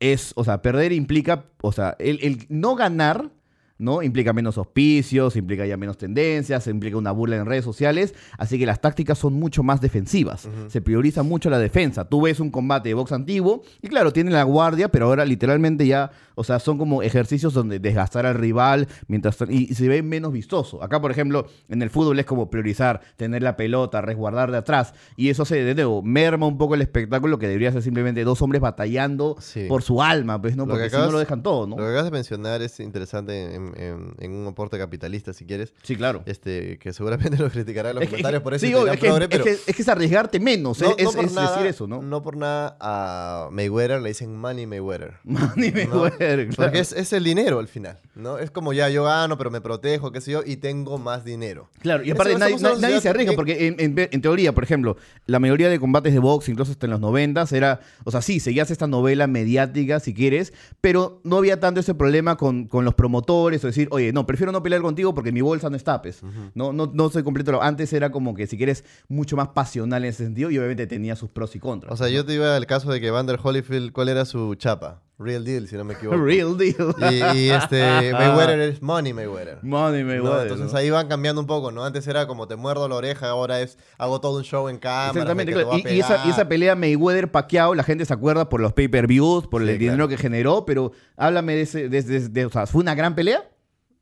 [0.00, 3.30] es, o sea, perder implica, o sea, el, el no ganar,
[3.78, 4.02] ¿no?
[4.02, 8.66] Implica menos auspicios, implica ya menos tendencias, implica una burla en redes sociales, así que
[8.66, 10.48] las tácticas son mucho más defensivas.
[10.68, 12.04] Se prioriza mucho la defensa.
[12.08, 15.86] Tú ves un combate de box antiguo y claro, tienen la guardia, pero ahora literalmente
[15.86, 20.02] ya, o sea, son como ejercicios donde desgastar al rival mientras y, y se ve
[20.02, 20.82] menos vistoso.
[20.82, 24.94] Acá, por ejemplo, en el fútbol es como priorizar, tener la pelota, resguardar de atrás
[25.16, 28.40] y eso se de nuevo merma un poco el espectáculo que debería ser simplemente dos
[28.42, 29.66] hombres batallando Sí.
[29.68, 31.76] por su alma, pues no, Lo porque si no lo dejan todo, ¿no?
[31.76, 35.74] Lo que acabas de mencionar es interesante en, en- en un aporte capitalista, si quieres.
[35.82, 36.22] Sí, claro.
[36.26, 38.66] Este, que seguramente lo criticará en los Es que- comentarios por eso.
[38.66, 41.24] sí, es, que, es que- es que es arriesgarte menos, no- es, no es- por
[41.24, 42.02] es nada- decir eso, ¿no?
[42.02, 45.14] No por nada a Mayweather le dicen Money Mayweather.
[45.24, 46.00] Money ¿no?
[46.02, 46.54] Mayweather, claro.
[46.70, 48.38] Porque es, es el dinero al final, ¿no?
[48.38, 51.68] Es como ya yo gano, pero me protejo, qué sé yo, y tengo más dinero.
[51.80, 52.38] Claro, y aparte no
[52.78, 56.12] nadie, se arriesga, que- porque en, en- en teoría, por ejemplo, la mayoría de combates
[56.12, 60.00] de box, incluso hasta en los noventas, era, o sea, sí, seguías esta novela mediática,
[60.00, 64.12] si quieres, pero no había tanto ese problema con, con los promotores, o decir, oye,
[64.12, 66.22] no, prefiero no pelear contigo porque mi bolsa no está, pues.
[66.54, 67.62] no, no, no soy completo.
[67.62, 71.16] Antes era como que, si quieres, mucho más pasional en ese sentido, y obviamente tenía
[71.16, 71.92] sus pros y contras.
[71.92, 75.02] O sea, yo te iba al caso de que Vander Holyfield, ¿cuál era su chapa?
[75.18, 76.18] Real Deal, si no me equivoco.
[76.18, 76.94] Real deal.
[77.10, 77.80] Y, y este
[78.12, 79.60] Mayweather es Money Mayweather.
[79.62, 80.08] Money ¿no?
[80.08, 80.42] Mayweather.
[80.42, 80.78] Entonces ¿no?
[80.78, 81.84] ahí van cambiando un poco, ¿no?
[81.84, 85.08] Antes era como te muerdo la oreja, ahora es hago todo un show en cámara.
[85.12, 85.70] Exactamente, claro.
[85.78, 89.46] Y, y esa, y esa pelea Mayweather Pacquiao, la gente se acuerda por los pay-per-views,
[89.46, 92.66] por Sí, el dinero que generó, pero háblame de ese, de, de- de- o sea,
[92.66, 93.48] ¿fue una gran pelea?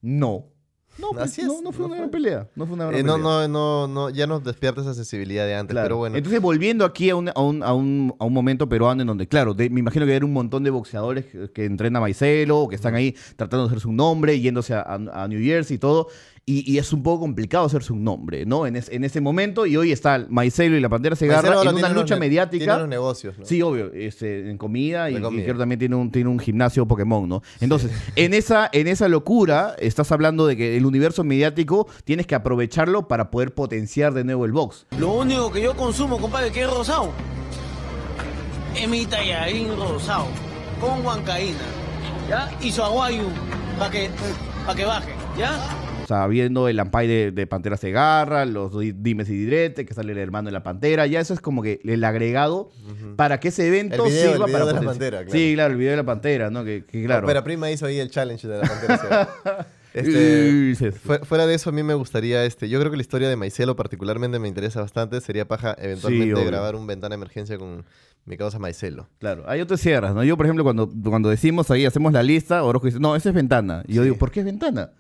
[0.03, 0.47] No.
[0.99, 2.49] No, pues, Así es, no, no fue no una gran pelea.
[2.55, 3.49] No fue una gran Eh, no, pelea.
[3.49, 5.87] no, no, no, ya nos despierta esa sensibilidad de antes, Claro.
[5.87, 6.17] pero bueno.
[6.17, 9.27] Entonces, volviendo aquí a un, a un, a un, a un momento peruano en donde,
[9.27, 12.59] claro, de- me imagino que era un montón de boxeadores que, que entrenan a Maicelo,
[12.61, 15.77] o que están ahí tratando de hacerse un nombre, yéndose a, a- a New Jersey
[15.77, 16.09] y todo.
[16.47, 18.67] Y, y es un poco complicado hacerse un nombre, ¿no?
[18.67, 21.89] En, es- en ese momento, y hoy está Maicelo y la Pantera Segarra en una
[21.89, 22.65] lucha los mediática.
[22.67, 23.47] Tiene los negocios, ¿no?
[23.47, 25.43] Sí, obvio, este, en comida y, y comida.
[25.43, 27.43] creo que también tiene un, tiene un gimnasio Pokémon, ¿no?
[27.63, 32.35] Entonces, en, esa, en esa locura, estás hablando de que el universo mediático tienes que
[32.35, 34.87] aprovecharlo para poder potenciar de nuevo el box.
[34.99, 37.11] Lo único que yo consumo, compadre, que es rosado,
[38.79, 40.27] es mi tallarín rosado,
[40.79, 41.57] con huancaína,
[42.29, 42.51] ¿ya?
[42.61, 43.23] Y su aguayu,
[43.79, 44.11] para que,
[44.67, 45.59] pa' que baje, ¿ya?
[46.05, 49.95] O sea, viendo el Ampay de, de Pantera Segarra, los di- dimes y diretes, que
[49.95, 52.71] sale el hermano de la Pantera, ya eso es como que el agregado
[53.17, 55.33] para que ese evento El video- sirva el video para de la Pantera, claro.
[55.33, 56.65] Sí, claro, el video de la Pantera, ¿no?
[56.65, 57.27] Que, que claro.
[57.27, 59.67] Pero Prima hizo ahí el challenge de la Pantera Segarra.
[59.95, 63.37] Este, fuera de eso, a mí me gustaría, este, yo creo que la historia de
[63.37, 65.21] Maicelo particularmente me interesa bastante.
[65.21, 67.85] Sería paja eventualmente grabar un ventana de emergencia con
[68.25, 69.09] mi causa Maicelo.
[69.21, 70.25] Claro, hay otras sierras, ¿no?
[70.25, 73.35] Yo, por ejemplo, cuando, cuando decimos ahí, hacemos la lista, Orozco dice, no, esa es
[73.37, 73.85] ventana.
[73.87, 74.09] Y yo Sí.
[74.09, 74.91] digo, ¿por qué es ventana?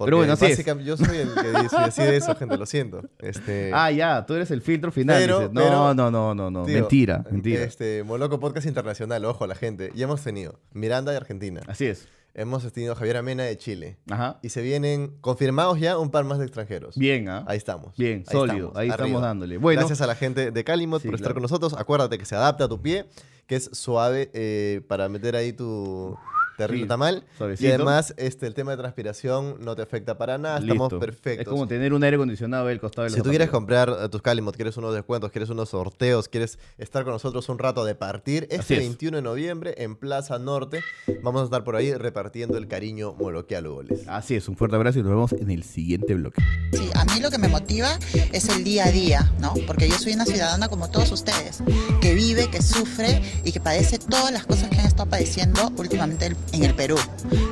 [0.00, 0.64] Porque Pero bueno, así es.
[0.82, 3.02] yo soy el que dice así de eso, gente, lo siento.
[3.18, 5.20] Este, Ah, ya, tú eres el filtro final.
[5.20, 5.52] Pero- dices.
[5.52, 6.64] no, pero- no, no, no, no.
[6.64, 7.62] tío, mentira, mentira.
[7.64, 9.92] Este, Moloco Podcast Internacional, ojo, la gente.
[9.94, 11.60] Y hemos tenido Miranda de Argentina.
[11.66, 12.08] Así es.
[12.32, 13.98] Hemos tenido Javier Amena de Chile.
[14.08, 14.38] Ajá.
[14.40, 16.96] Y se vienen confirmados ya un par más de extranjeros.
[16.96, 17.44] Bien, ¿ah?
[17.46, 17.94] Ahí estamos.
[17.96, 18.72] Bien, Ahí sólido.
[18.76, 19.20] Ahí estamos arriba.
[19.20, 19.58] dándole.
[19.58, 19.80] Bueno.
[19.80, 21.34] Gracias a la gente de Calimot Sí, por estar claro.
[21.34, 21.74] con nosotros.
[21.76, 23.06] Acuérdate que se adapta a tu pie,
[23.46, 26.16] que es suave eh, para meter ahí tu
[26.60, 27.24] terrible Sí, tamal.
[27.58, 30.58] Y además, este, el tema de transpiración no te afecta para nada.
[30.58, 31.46] Estamos perfectos.
[31.46, 34.08] Es como tener un aire acondicionado al costado de los Si tú quieres comprar eh,
[34.08, 37.94] tus Calimot, quieres unos descuentos, quieres unos sorteos, quieres estar con nosotros un rato de
[37.94, 38.80] partir, este es.
[38.80, 40.82] 21 de noviembre en Plaza Norte
[41.22, 44.06] vamos a estar por ahí repartiendo el cariño moloquial goles.
[44.06, 46.42] Así es, un fuerte abrazo y nos vemos en el siguiente bloque.
[46.72, 47.98] Sí, a mí lo que me motiva
[48.32, 49.54] es el día a día, ¿no?
[49.66, 51.62] Porque yo soy una ciudadana como todos ustedes,
[52.00, 56.34] que vive, que sufre y que padece todas las cosas que han estado padeciendo últimamente
[56.52, 56.96] en el Perú,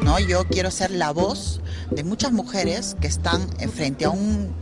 [0.02, 0.18] ¿no?
[0.18, 4.52] Yo quiero ser la voz de muchas mujeres que están en frente a un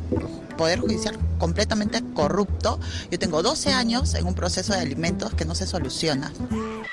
[0.57, 2.81] poder judicial completamente corrupto.
[3.11, 6.33] Yo tengo 12 años en un proceso de alimentos que no se soluciona.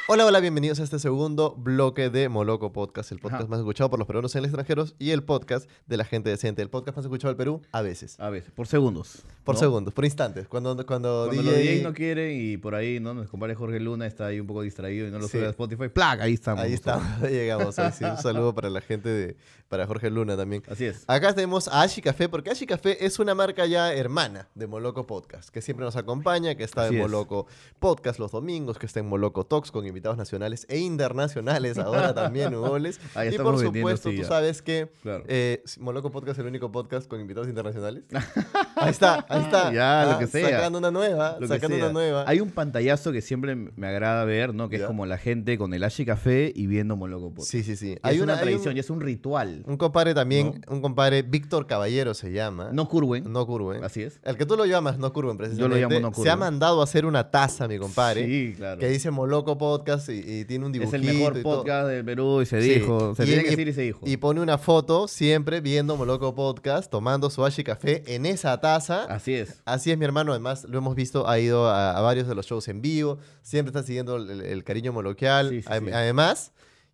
[0.08, 3.50] Hola, hola, bienvenidos a este segundo bloque de Moloco Podcast, el podcast Ajá.
[3.50, 6.62] más escuchado por los peruanos en el extranjero y el podcast de la gente decente,
[6.62, 9.24] el podcast más escuchado del Perú a veces, A veces, por segundos.
[9.46, 9.60] por ¿no?
[9.60, 13.14] segundos, por instantes, cuando, cuando, Cuando DJ, los DJs no quieren y por ahí, ¿no?
[13.14, 15.38] Nuestro compadre Jorge Luna está ahí un poco distraído y no lo Sí.
[15.38, 15.88] sube a Spotify.
[15.88, 16.20] ¡Plac!
[16.22, 16.64] Ahí estamos.
[16.64, 17.80] Ahí estamos, ahí llegamos.
[17.80, 19.38] ahí sí, un saludo para la gente de,
[19.70, 20.64] para Jorge Luna también.
[20.70, 21.06] Así es.
[21.08, 25.06] Acá tenemos a Ashi Café, porque Ashi Café es una marca ya hermana de Moloco
[25.08, 27.08] Podcast, que siempre nos acompaña, que está Así en es.
[27.08, 27.48] Moloco
[27.80, 32.54] Podcast los domingos, que está en Moloco Talks con invitados nacionales e internacionales, ahora también,
[32.56, 33.00] Hugoles.
[33.16, 35.24] Ahí y por supuesto, tú sabes que Claro.
[35.28, 38.04] eh, Moloco Podcast es el único podcast con invitados internacionales.
[38.76, 39.72] ahí está, ahí está.
[39.74, 40.50] Ya, lo Ah, que sea.
[40.50, 42.26] Sacando una nueva, Lo sacando una nueva.
[42.28, 44.70] Hay un pantallazo que siempre me agrada ver, ¿no?
[44.70, 44.84] Que Ya.
[44.84, 47.50] es como la gente con el Ashi Café y viendo Moloco Podcast.
[47.52, 47.98] Sí, sí, sí.
[48.04, 49.64] Ya es una, hay tradición, un- ya es un ritual.
[49.66, 52.70] Un compadre también, un compadre, Víctor Caballero se llama.
[52.74, 53.32] No curven.
[53.32, 53.84] No Curven.
[53.84, 54.20] Así es.
[54.24, 55.80] El que tú lo llamas No Curven, precisamente.
[55.82, 58.26] llamo No Se ha mandado a hacer una taza, mi compadre.
[58.26, 58.80] Sí, claro.
[58.80, 59.73] Que dice Moloco Podcast
[60.10, 60.96] y, y tiene un Es dibujito.
[60.96, 62.70] el mejor y podcast del Perú y se Sí.
[62.80, 63.16] dijo.
[63.16, 64.00] Se Y- tenía que decir y se dijo.
[64.06, 69.06] Y pone una foto siempre viendo Moloco Podcast, tomando su Ashi Café en esa taza.
[69.06, 69.62] Así es.
[69.66, 70.32] Así es, mi hermano.
[70.32, 73.18] Además, lo hemos visto, ha ido a, a varios de los shows en vivo.
[73.42, 75.50] Siempre está siguiendo el, el cariño moloquial.
[75.50, 75.92] Sí, sí, Adem- sí.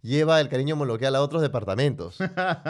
[0.01, 2.17] Lleva el cariño moloquial a otros departamentos.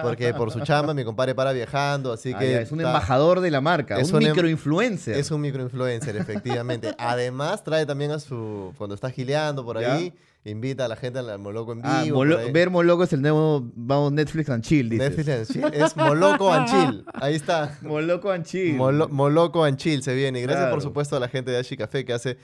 [0.02, 2.12] Porque por su chamba, mi compadre para viajando.
[2.12, 4.30] Así Ah, que ya, es un está- embajador de la marca, Es un un em-
[4.32, 5.16] microinfluencer.
[5.16, 6.96] Es un microinfluencer, efectivamente.
[6.98, 8.74] Además, trae también a su.
[8.78, 9.94] Cuando está gileando por ¿Ya?
[9.94, 10.12] ahí,
[10.44, 11.94] invita a la gente al Moloco en vivo.
[11.94, 12.52] Ah, Molo- ahí.
[12.52, 15.10] ver Moloco es el nuevo vamos, Netflix and Chill, dices.
[15.16, 15.82] Netflix and Chill.
[15.84, 17.06] Es Moloco and Chill.
[17.14, 17.78] Ahí está.
[17.84, 18.76] Moloco and Chill.
[18.76, 20.40] Molo- Moloco and Chill se viene.
[20.40, 22.38] Y gracias, por supuesto, a la gente de Ashi Café que hace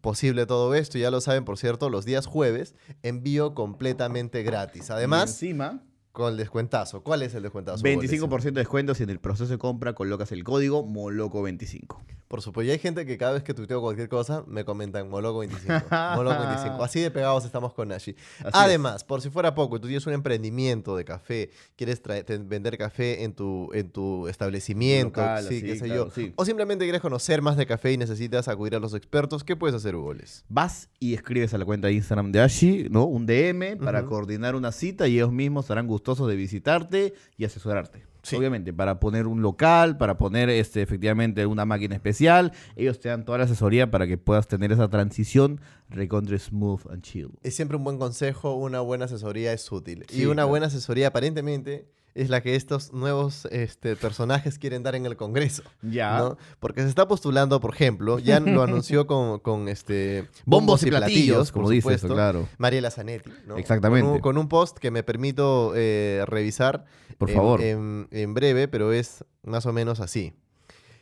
[0.00, 0.98] posible todo esto.
[0.98, 4.88] Ya lo saben, por cierto, los días jueves, envío completamente gratis.
[4.88, 5.82] Y Además, encima,
[6.14, 7.02] con el descuentazo.
[7.02, 7.82] ¿Cuál es el descuentazo?
[7.82, 11.98] 25% de descuento si en el proceso de compra colocas el código Moloco25.
[12.28, 15.40] Por supuesto, y hay gente que cada vez que tuiteo cualquier cosa me comentan Moloco
[15.40, 15.86] 25.
[16.14, 16.84] Moloco 25.
[16.84, 18.14] Así de pegados estamos con Nashi.
[18.38, 22.00] Así Además, por si fuera poco, tú tienes un emprendimiento de café, quieres
[22.46, 26.10] vender café en tu, en tu establecimiento, Local, sí, así, qué sé claro, yo.
[26.12, 26.32] sí.
[26.36, 29.74] O simplemente quieres conocer más de café y necesitas acudir a los expertos, ¿qué puedes
[29.74, 30.44] hacer, Hugoles?
[30.48, 33.04] Vas y escribes a la cuenta de Instagram de Ashi, ¿no?
[33.04, 38.04] Un DM para coordinar una cita y ellos mismos estarán gustosos de visitarte y asesorarte.
[38.22, 38.36] Sí.
[38.36, 43.24] Obviamente, para poner un local, para poner este, efectivamente una máquina especial, ellos te dan
[43.24, 47.30] toda la asesoría para que puedas tener esa transición recontra smooth and chill.
[47.42, 50.06] Es siempre un buen consejo, una buena asesoría es útil.
[50.08, 50.48] Sí, y una claro.
[50.48, 55.62] buena asesoría aparentemente es la que estos nuevos este, personajes quieren dar en el Congreso.
[55.82, 56.18] Ya.
[56.18, 56.38] ¿no?
[56.60, 61.50] Porque se está postulando, por ejemplo, ya lo anunció con, con este, Bombos y platillos,
[61.50, 62.48] como por dice eso, supuesto, claro.
[62.58, 63.30] Mariela Zanetti.
[63.46, 63.56] ¿no?
[63.56, 64.06] Exactamente.
[64.06, 66.84] Con un, con un post que me permito eh, revisar
[67.18, 67.60] Por en- favor.
[67.60, 70.34] En, en breve, pero es más o menos así.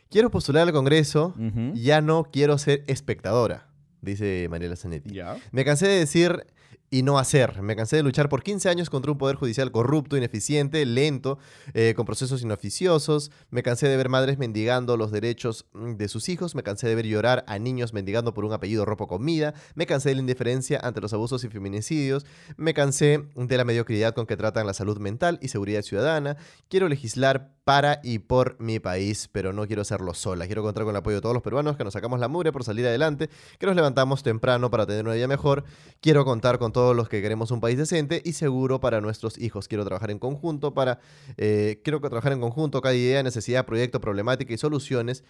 [0.09, 1.33] Quiero postular al Congreso,
[1.73, 3.67] ya no quiero ser espectadora,
[4.01, 5.11] dice Mariela Zanetti.
[5.13, 5.37] Ya.
[5.51, 6.45] Me cansé de decir
[6.93, 7.63] y no hacer.
[7.63, 11.39] Me cansé de luchar por 15 años contra un poder judicial corrupto, ineficiente, lento,
[11.73, 13.31] eh, con procesos inoficiosos.
[13.49, 16.53] Me cansé de ver madres mendigando los derechos mm, de sus hijos.
[16.53, 19.55] Me cansé de ver llorar a niños mendigando por un apellido ropa comida.
[19.73, 22.27] Me cansé de la indiferencia ante los abusos y feminicidios.
[22.57, 26.37] Me cansé de la mediocridad con que tratan la salud mental y seguridad ciudadana.
[26.69, 30.45] Quiero legislar para y por mi país, pero no quiero hacerlo sola.
[30.47, 32.63] Quiero contar con el apoyo de todos los peruanos que nos sacamos la mugre por
[32.63, 35.63] salir adelante, que nos levantamos temprano para tener una vida mejor.
[36.01, 39.69] Quiero contar con todos los que queremos un país decente y seguro para nuestros hijos.
[39.69, 40.99] Quiero trabajar en conjunto para...
[41.37, 45.23] eh, quiero trabajar en conjunto cada idea, necesidad, proyecto, problemática y soluciones.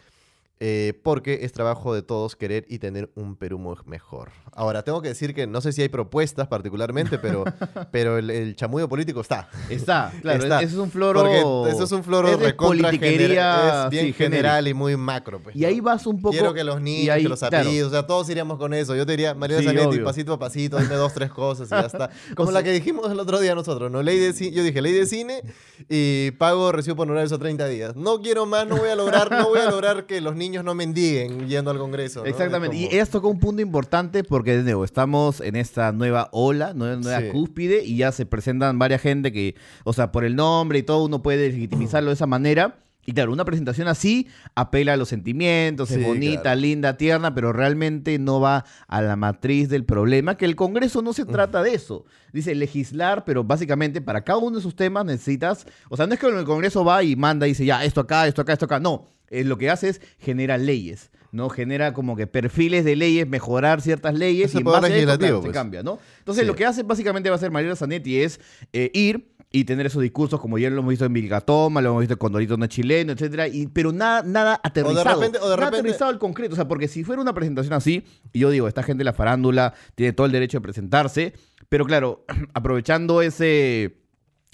[0.60, 4.32] Eh, porque es trabajo de todos querer y tener un Perú mejor.
[4.54, 7.44] Ahora, tengo que decir que no sé si hay propuestas particularmente, pero,
[7.92, 9.50] pero el, el chamullo político está.
[9.70, 10.44] Está, claro.
[10.44, 10.58] Está.
[10.62, 11.22] Ese es un floro.
[11.22, 15.40] Porque eso es un floro es de politiquería, es bien sí, general y muy macro.
[15.42, 16.32] pues, Y ahí vas un poco.
[16.34, 18.96] Quiero que los niños, ahí, que los claro, apellidos, o sea, todos iríamos con eso.
[18.96, 21.82] Yo te diría, María Sí, Zanetti, pasito a pasito, dime dos, tres cosas y ya
[21.82, 22.10] está.
[22.36, 24.02] Como O la sea- que dijimos el otro día nosotros, ¿no?
[24.04, 25.42] Ley de yo dije, ley de cine
[25.90, 27.96] y pago recibo por honorarios a 30 días.
[27.96, 30.76] No quiero más, no voy a lograr, no voy a lograr que los niños no
[30.76, 32.20] mendiguen yendo al Congreso.
[32.20, 32.26] ¿no?
[32.28, 32.76] Exactamente.
[32.76, 36.74] Es Y ella tocó un punto importante porque, de nuevo, estamos en esta nueva ola,
[36.74, 37.28] nueva, nueva Sí.
[37.32, 41.06] cúspide, y ya se presentan varias gente que, o sea, por el nombre y todo,
[41.06, 42.83] uno puede legitimizarlo de esa manera.
[43.06, 46.62] Y claro, una presentación así apela a los sentimientos, es Sí, bonita, claro.
[46.62, 51.12] linda, tierna, pero realmente no va a la matriz del problema, que el Congreso no
[51.14, 52.06] se trata de eso.
[52.32, 56.20] Dice legislar, pero básicamente para cada uno de sus temas necesitas, o sea, no es
[56.20, 58.80] que el Congreso va y manda y dice, ya, esto acá, esto acá, esto acá,
[58.80, 59.06] no.
[59.30, 61.50] Eh, lo que hace es genera leyes, ¿no?
[61.50, 65.32] Genera como que perfiles de leyes, mejorar ciertas leyes y en base a eso, se
[65.42, 65.52] pues.
[65.52, 65.98] cambia, ¿no?
[66.20, 66.48] Entonces Sí.
[66.48, 68.40] lo que hace básicamente va a hacer Mariela Zanetti es
[68.74, 72.00] eh, ir y tener esos discursos como ya lo hemos visto en Vilgatoma, lo hemos
[72.02, 75.22] visto en Condorito no chileno, etcétera, y, pero nada, nada aterrizado.
[75.22, 76.54] repente- o de nada repente- aterrizado al concreto.
[76.54, 79.14] O sea, porque si fuera una presentación así, y yo digo, esta gente de la
[79.14, 81.34] farándula tiene todo el derecho de presentarse,
[81.70, 83.96] pero claro, aprovechando ese,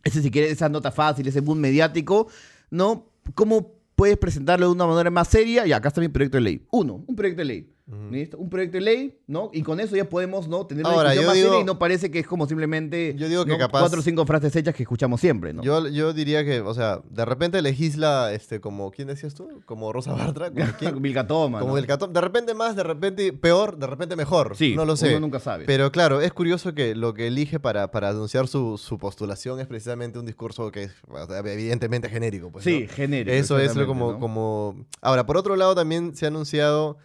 [0.03, 2.27] ese si quieres, esa nota fácil, ese boom mediático,
[2.69, 3.09] ¿no?
[3.35, 5.65] ¿Cómo puedes presentarlo de una manera más seria?
[5.65, 6.65] Y acá está mi proyecto de ley.
[6.71, 7.73] Uno, un proyecto de ley.
[8.11, 8.37] ¿Listo?
[8.37, 9.49] Un proyecto de ley, ¿no?
[9.51, 10.65] Y con eso ya podemos, ¿no?
[10.67, 13.15] Tener una Ahora, discusión yo más digo- seria y no parece que es como simplemente
[13.17, 13.57] Yo digo que ¿no?
[13.57, 15.63] capaz- cuatro o cinco frases hechas que escuchamos siempre, ¿no?
[15.63, 19.49] Yo, yo diría que, o sea, de repente legisla, este, como, ¿quién decías tú?
[19.65, 21.01] Como Rosa Bartra, como quién?
[21.01, 21.77] Vilcatoma, Como ¿no?
[21.79, 22.13] el catón.
[22.13, 24.55] De repente más, de repente peor, de repente mejor.
[24.55, 25.09] Sí, no lo sé.
[25.09, 25.65] uno nunca sabe.
[25.65, 29.65] Pero claro, es curioso que lo que elige para, para anunciar su, su postulación es
[29.67, 32.51] precisamente un discurso que es o sea, evidentemente genérico.
[32.51, 32.93] Pues, Sí, ¿no?
[32.93, 34.19] genérico, Eso es lo exactamente, como, ¿no?
[34.19, 34.85] como...
[35.01, 36.97] Ahora, por otro lado también se ha anunciado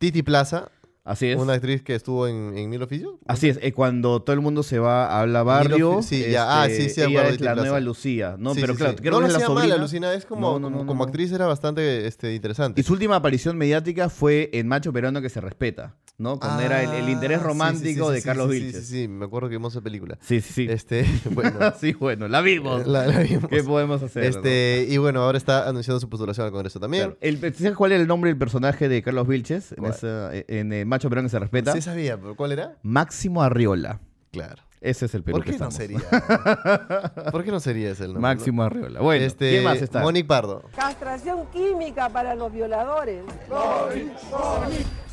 [0.00, 0.70] Titi Plaza,
[1.04, 1.38] Así es.
[1.40, 3.14] una actriz que estuvo en, en Mil Oficios.
[3.26, 6.68] Así es, eh, cuando todo el mundo se va a la barrio, sí, ya, ah,
[6.68, 7.80] sí, sí, ella de es la nueva.
[7.80, 8.54] Lucía, ¿no?
[8.54, 8.98] Sí, pero sí, claro, sí.
[9.02, 9.74] creo no que lo es la hacía mal, sobrina.
[9.76, 12.80] Alucina, es como, No, no, no, como, actriz era bastante este, interesante.
[12.80, 16.38] Y su última aparición mediática fue en Macho Peruano que se respeta, ¿no?
[16.38, 18.74] Cuando era el, el interés Ah, sí, romántico de Carlos Vilches.
[18.82, 20.18] Sí, sí, sí, me acuerdo que vimos esa película.
[20.20, 20.66] Sí, sí, sí.
[20.70, 22.86] Este, bueno, sí, bueno, la vimos.
[22.86, 23.48] la, la vimos.
[23.48, 24.24] ¿Qué podemos hacer?
[24.24, 27.04] Este, y bueno, ahora está anunciando su postulación al Congreso también.
[27.04, 27.18] Claro.
[27.22, 29.72] El, ¿Sabes cuál era el nombre del personaje de Carlos Vilches?
[29.72, 31.72] En, esa- en, Macho Peruano que se respeta.
[31.72, 32.76] Sí sabía, pero ¿cuál era?
[32.82, 34.00] Máximo Arriola.
[34.32, 34.62] Claro.
[34.80, 35.98] Ese es el Perú ¿Por que qué no sería?
[37.30, 38.22] ¿Por qué no sería ese el nombre?
[38.22, 39.00] Máximo Arriola.
[39.00, 40.00] Bueno, este, ¿quién más está?
[40.00, 40.64] Monique Pardo.
[40.74, 43.22] Castración química para los violadores.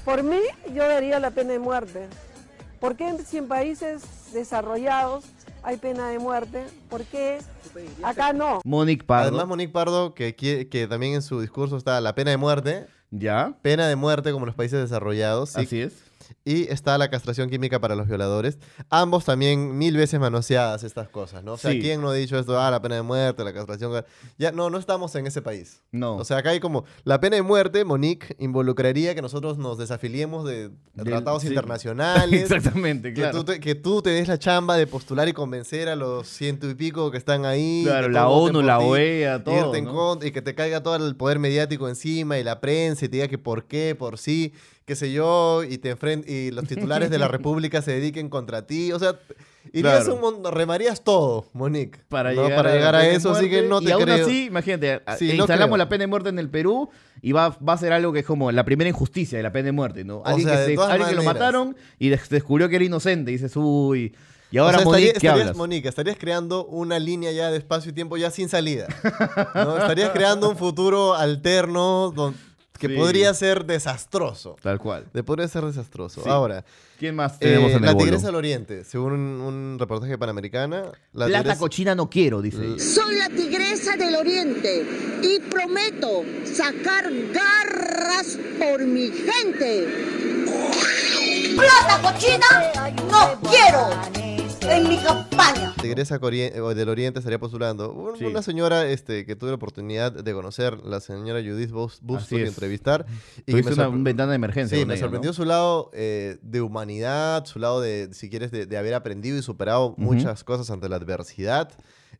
[0.04, 0.40] Por mí,
[0.74, 2.08] yo daría la pena de muerte.
[2.80, 5.26] ¿Por qué si en países desarrollados
[5.64, 6.66] hay pena de muerte?
[6.90, 7.40] ¿Por qué
[8.04, 8.62] acá no?
[8.64, 9.28] Monique Pardo.
[9.28, 12.88] Además, Monique Pardo, que, que también en su discurso está la pena de muerte.
[13.12, 13.54] ¿Ya?
[13.62, 15.52] Pena de muerte como en los países desarrollados.
[15.52, 15.62] sí.
[15.62, 16.07] Así es.
[16.50, 18.58] Y está la castración química para los violadores.
[18.90, 21.54] Ambos también mil veces manoseadas estas cosas, ¿no?
[21.54, 21.82] O sea, Sí.
[21.82, 22.58] ¿quién no ha dicho esto?
[22.58, 24.06] Ah, la pena de muerte, la castración.
[24.38, 25.82] Ya, no, no estamos en ese país.
[25.92, 26.16] No.
[26.16, 30.46] O sea, acá hay como la pena de muerte, Monique, involucraría que nosotros nos desafiliemos
[30.46, 31.50] de Del- tratados sí.
[31.50, 32.42] internacionales.
[32.52, 33.40] Exactamente, Que, claro.
[33.40, 36.70] tú te, que tú te des la chamba de postular y convencer a los ciento
[36.70, 37.82] y pico que están ahí.
[37.84, 39.94] Claro, que la ONU, la OEA, todo, irte en ¿no?
[39.94, 43.18] contra, y que te caiga todo el poder mediático encima y la prensa y te
[43.18, 44.54] diga que por qué, por sí,
[44.88, 45.96] qué sé yo, y te
[46.28, 48.94] y los titulares de la República se dediquen contra ti.
[48.94, 49.20] O sea,
[49.74, 50.16] irías Claro.
[50.16, 52.00] un remarías todo, Monique.
[52.08, 52.44] para ¿no?
[52.44, 54.26] llegar, para llegar a pena de eso, así que no te y aún creo.
[54.26, 55.78] así, imagínate, a- Sí, e no instalamos creo.
[55.78, 56.90] la pena de muerte en el Perú
[57.22, 59.66] y va, va a ser algo que es como la primera injusticia de la pena
[59.66, 60.22] de muerte, ¿no?
[60.24, 63.34] Alguien, sea, que, se- alguien que lo mataron y des- descubrió que era inocente y
[63.34, 64.16] dices, uy,
[64.50, 65.58] Y ahora, O sea, Monique, estaría- ¿qué estarías, hablas?
[65.58, 68.88] Monique, estarías creando una línea ya de espacio y tiempo ya sin salida.
[69.54, 69.78] ¿no?
[69.80, 72.34] Estarías creando un futuro alterno don-
[72.78, 72.96] que Sí.
[72.96, 74.56] podría ser desastroso.
[74.62, 75.06] Tal cual.
[75.14, 76.22] De podría ser desastroso.
[76.24, 76.30] Sí.
[76.30, 76.64] Ahora,
[77.00, 78.06] ¿Quién más eh, tenemos en el la bolo?
[78.06, 82.42] Tigresa del Oriente, según un, un reportaje de Panamericana, la Plata tigresa- cochina no quiero,
[82.42, 82.84] dice ella.
[82.84, 84.86] Soy la tigresa del oriente
[85.22, 89.88] y prometo sacar garras por mi gente.
[91.56, 92.46] ¡Plata cochina!
[93.12, 94.27] ¡No quiero!
[94.70, 95.74] En mi campaña.
[95.82, 97.92] Tigresa del Oriente estaría postulando.
[97.94, 98.26] Un- Sí.
[98.26, 102.42] Una señora este, que tuve la oportunidad de conocer, la señora Judith Bus- Bustos, y
[102.44, 103.06] entrevistar.
[103.38, 104.78] Y que Tuviste me una sorpre- un ventana de emergencia.
[104.78, 105.34] Sí, me ella, sorprendió ¿no?
[105.34, 109.42] su lado eh, de humanidad, su lado de, si quieres, de, de haber aprendido y
[109.44, 111.72] superado muchas cosas ante la adversidad.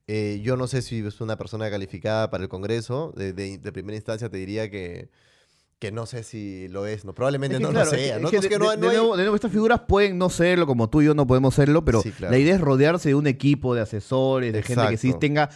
[0.08, 3.12] Eh, yo no sé si es una persona calificada para el Congreso.
[3.18, 5.10] De, de- de primera instancia te diría que,
[5.80, 7.06] que no sé si lo es.
[7.06, 8.16] No, probablemente Es que, no claro, lo es sea.
[8.16, 8.28] que- ¿no?
[8.28, 9.82] es que Es de, que no- de- no de hay- nuevo, de nuevo, estas figuras
[9.88, 12.32] pueden no serlo como tú y yo no podemos serlo, pero Sí, claro.
[12.32, 15.50] la idea es rodearse de un equipo de asesores, de gente que sí tenga,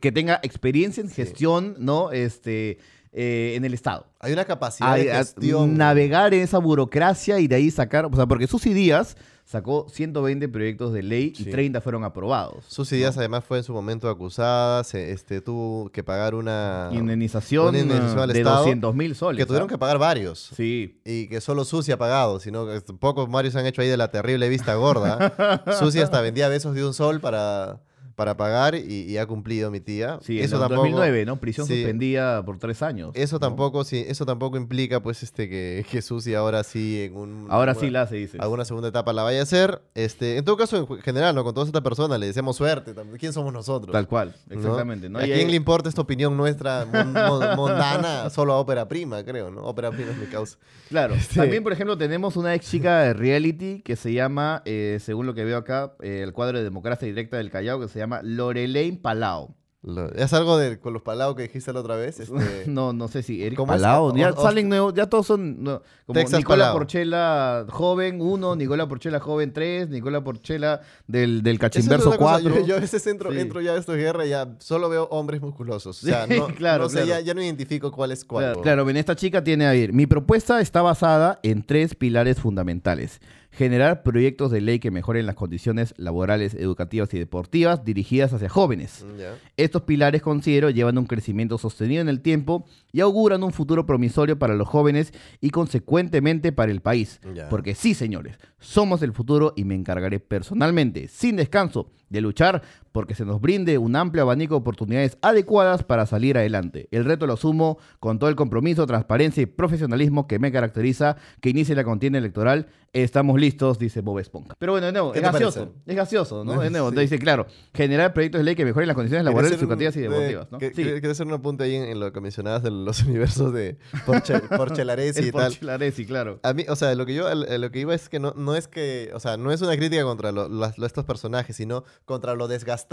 [0.00, 2.12] que tenga experiencia en gestión, ¿no?
[2.12, 2.78] Este,
[3.12, 4.06] eh, en el Estado.
[4.20, 5.76] Hay una capacidad A- de a gestión.
[5.76, 10.48] navegar en esa burocracia y de ahí sacar, o sea, porque Susy Díaz sacó 120
[10.48, 11.50] proyectos de ley y Sí.
[11.50, 12.64] 30 fueron aprobados.
[12.66, 17.68] Susy Díaz además fue en su momento acusada, se, este, tuvo que pagar una Indemnización,
[17.68, 19.38] una indemnización al de Estado, 200 mil soles.
[19.38, 20.50] que tuvieron que pagar varios.
[20.56, 20.98] Sí.
[21.04, 24.10] Y que solo Susi ha pagado, sino que pocos Marios han hecho ahí de la
[24.10, 25.62] terrible vista gorda.
[25.78, 27.82] Susi hasta vendía besos de un sol para,
[28.14, 30.18] para pagar y, y ha cumplido mi tía.
[30.22, 31.36] Sí, en eso el tampoco, 2009, ¿no?
[31.40, 33.10] Prisión sí, suspendida por tres años.
[33.14, 33.40] Eso ¿no?
[33.40, 37.72] tampoco, sí, eso tampoco implica pues este que, que Susi ahora sí en un Ahora
[37.72, 38.40] alguna- sí la hace, dices.
[38.40, 39.82] alguna segunda etapa la vaya a hacer.
[39.94, 41.44] Este, en todo caso, en general, ¿no?
[41.44, 42.94] Con todas estas personas le deseamos suerte.
[43.18, 43.92] ¿Quién somos nosotros?
[43.92, 45.08] Tal cual, exactamente.
[45.08, 45.18] ¿no?
[45.18, 48.30] ¿A Y quién le importa esta opinión nuestra mon- mon- mundana?
[48.30, 49.62] Solo a ópera prima, creo, ¿no?
[49.64, 50.58] Ópera prima es mi causa.
[50.88, 51.14] Claro.
[51.14, 55.26] Este- También, por ejemplo, tenemos una ex chica de reality que se llama, eh, según
[55.26, 58.03] lo que veo acá, eh, el cuadro de democracia directa del Callao, que se llama
[58.22, 59.54] Lorelaine Palau.
[59.86, 62.18] Lo- ¿Es algo de con los palados que dijiste la otra vez?
[62.18, 62.32] Este,
[62.66, 63.82] No, no sé si Eric ¿Cómo es?
[63.82, 64.06] Palau.
[64.06, 66.78] O- Ya o- salen nuevos, ya todos son no, como Texas Nicola Palau.
[66.78, 72.18] Porchela joven 1, Nicola Porchela joven 3, Nicola Porchela del, del Esa es Cachimverso otra
[72.18, 72.60] cosa, 4.
[72.60, 73.38] Yo, yo a veces entro, Sí.
[73.40, 76.02] entro ya a esta guerra y ya solo veo hombres musculosos.
[76.02, 77.08] O sea, no, Claro, no sé, claro.
[77.08, 78.44] Ya, ya no identifico cuál es cuál.
[78.44, 79.92] Claro, claro, ven, esta chica tiene a ver.
[79.92, 83.20] Mi propuesta está basada en tres pilares fundamentales.
[83.56, 89.04] Generar proyectos de ley que mejoren las condiciones laborales, educativas y deportivas dirigidas hacia jóvenes.
[89.04, 89.20] Mm.
[89.56, 94.38] Estos pilares, considero, llevan un crecimiento sostenido en el tiempo y auguran un futuro promisorio
[94.38, 97.20] para los jóvenes y consecuentemente para el país.
[97.34, 97.48] Ya.
[97.48, 102.62] Porque sí, señores, somos el futuro y me encargaré personalmente, sin descanso, de luchar
[102.94, 106.86] porque se nos brinde un amplio abanico de oportunidades adecuadas para salir adelante.
[106.92, 111.48] El reto lo asumo con todo el compromiso, transparencia y profesionalismo que me caracteriza, que
[111.50, 112.68] inicie la contienda electoral.
[112.92, 114.54] Estamos listos, dice Bob Esponja.
[114.56, 115.66] Pero bueno, de nuevo, ¿Qué es parece?
[115.84, 116.60] Es gracioso, ¿no?
[116.60, 116.96] De nuevo, Sí.
[117.00, 120.52] dice, claro, generar proyectos de ley que mejoren las condiciones laborales, educativas y de- deportivas,
[120.52, 120.60] ¿no?
[120.60, 120.70] Sí.
[120.70, 124.38] Quería hacer un apunte ahí en, en lo que mencionabas de los universos de Porche,
[124.56, 125.46] Porchelaresi y tal.
[125.50, 126.38] Porchelaresi, claro.
[126.44, 128.68] A mí, o sea, lo que yo, lo que iba es que no, no es
[128.68, 132.34] que, o sea, no es una crítica contra lo- las- lo- estos personajes, sino contra
[132.36, 132.83] lo desgastado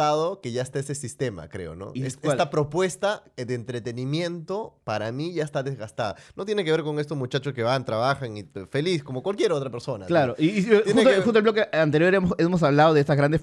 [0.42, 1.92] que ya está ese sistema, creo, ¿no?
[1.96, 6.16] Esta propuesta de entretenimiento, para mí, ya está desgastada.
[6.36, 9.52] No tiene que ver con estos muchachos que van, trabajan y t- feliz, como cualquier
[9.52, 10.06] otra persona.
[10.06, 13.42] Claro, y, y que- justo el bloque anterior hemos, hemos hablado de estas grandes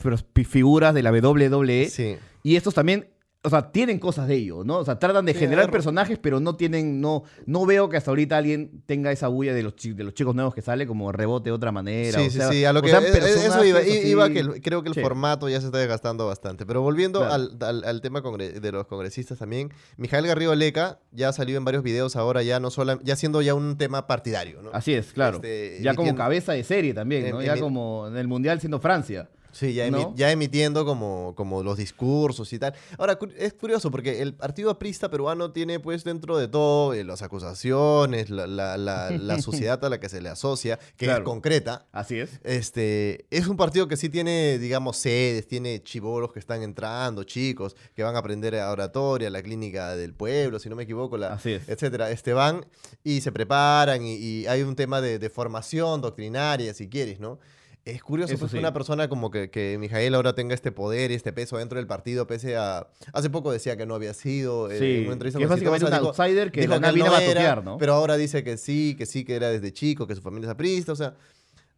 [0.49, 2.17] figuras de la WWE Sí.
[2.43, 3.09] y estos también,
[3.40, 4.79] o sea, tienen cosas de ello, ¿no?
[4.79, 8.11] O sea, tratan de Sí, generar personajes, pero no tienen, no, no veo que hasta
[8.11, 11.51] ahorita alguien tenga esa bulla de los, de los chicos nuevos que sale como rebote
[11.51, 12.18] de otra manera.
[12.18, 14.83] Sí, o sí, sea, sí, a lo que e- e- eso iba, iba que creo
[14.83, 16.66] que el formato ya se está desgastando bastante.
[16.66, 17.35] Pero volviendo Claro.
[17.35, 21.64] al, al- al tema de los congresistas también, Mijael Garrido Leca ya ha salido en
[21.64, 24.70] varios videos ahora ya no solo ya siendo ya un tema partidario, ¿no?
[24.72, 25.37] Así es, claro.
[25.37, 27.40] Este, ya como cabeza de serie también, ¿no?
[27.40, 29.31] Ya como en el Mundial siendo Francia.
[29.53, 30.15] Sí, ya, emi- ¿no?
[30.15, 32.75] ya emitiendo como, como los discursos y tal.
[32.99, 37.23] Ahora, es curioso porque el Partido Aprista peruano tiene pues dentro de todo eh, las
[37.23, 41.21] acusaciones, la, la, la- la sociedad a la que se le asocia, que Claro.
[41.21, 41.87] es concreta.
[41.93, 42.41] Así es.
[42.45, 47.75] Este, es un partido que sí tiene, digamos, sedes, tiene chivolos que están entrando, chicos,
[47.95, 51.33] que van a aprender a oratoria, la clínica del pueblo, si no me equivoco, la,
[51.35, 51.69] Así es.
[51.69, 52.11] etcétera.
[52.11, 52.67] Este, van
[53.03, 57.39] y se preparan y, y hay un tema de, de formación doctrinaria, si quieres, ¿no?
[57.88, 61.11] Es curioso Eso pues, que una persona como que, que Mijael ahora tenga este poder
[61.11, 62.87] y este peso dentro del partido, pese a...
[63.12, 64.70] Hace poco decía que no había sido.
[64.70, 66.94] eh, Sí, en una entrevista que es con básicamente un outsider que de dijo él
[66.94, 67.79] viene a no era, ¿no?
[67.79, 70.53] Pero ahora dice que sí, que sí, que era desde chico, que su familia es
[70.53, 71.14] aprista, o sea...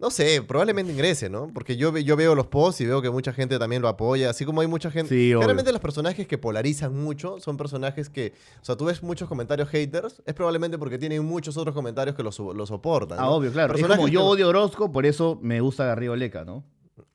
[0.01, 1.51] No sé, probablemente ingrese, ¿no?
[1.53, 4.47] Porque yo, yo veo los posts y veo que mucha gente también lo apoya, así
[4.47, 5.11] como hay mucha gente...
[5.11, 5.29] Sí.
[5.33, 8.33] Generalmente los personajes que polarizan mucho son personajes que...
[8.63, 12.23] O sea, tú ves muchos comentarios haters, es probablemente porque tienen muchos otros comentarios que
[12.23, 13.19] lo, so- lo soportan.
[13.21, 13.75] Ah, obvio, claro.
[13.75, 16.65] Es Personajes como yo odio Orozco, por eso me gusta Garrido Leca, ¿no?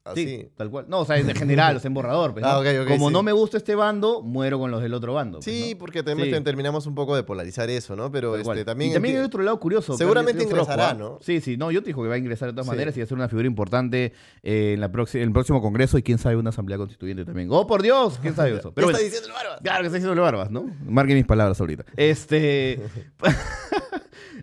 [0.03, 0.25] Así.
[0.25, 0.85] Sí, tal cual.
[0.87, 2.33] No, o sea, en general, o sea, en borrador.
[2.33, 2.45] pues.
[2.45, 3.13] Ah, Como sí.
[3.13, 5.39] no me gusta este bando, muero con los del otro bando.
[5.39, 5.79] pues, Sí, ¿no?
[5.79, 6.43] porque también Sí.
[6.43, 8.11] terminamos un poco de polarizar eso, ¿no?
[8.11, 8.91] Pero este, también...
[8.91, 9.97] y también hay otro lado curioso.
[9.97, 10.93] Seguramente ingresará.
[10.93, 11.17] ¿no?
[11.21, 13.03] Sí, sí, no, yo te dijo que va a ingresar de todas maneras y va
[13.05, 16.35] a ser una figura importante eh, en, la en el próximo congreso y quién sabe
[16.35, 17.47] una asamblea constituyente también.
[17.51, 18.19] ¡Oh, por Dios!
[18.21, 18.69] ¿Quién sabe eso?
[18.69, 19.61] ¿Qué Pero está bueno, diciendo el Barbas?
[19.61, 20.65] Claro que está diciendo Barbas, ¿no?
[20.85, 21.85] Marque mis palabras ahorita.
[21.97, 22.79] Este.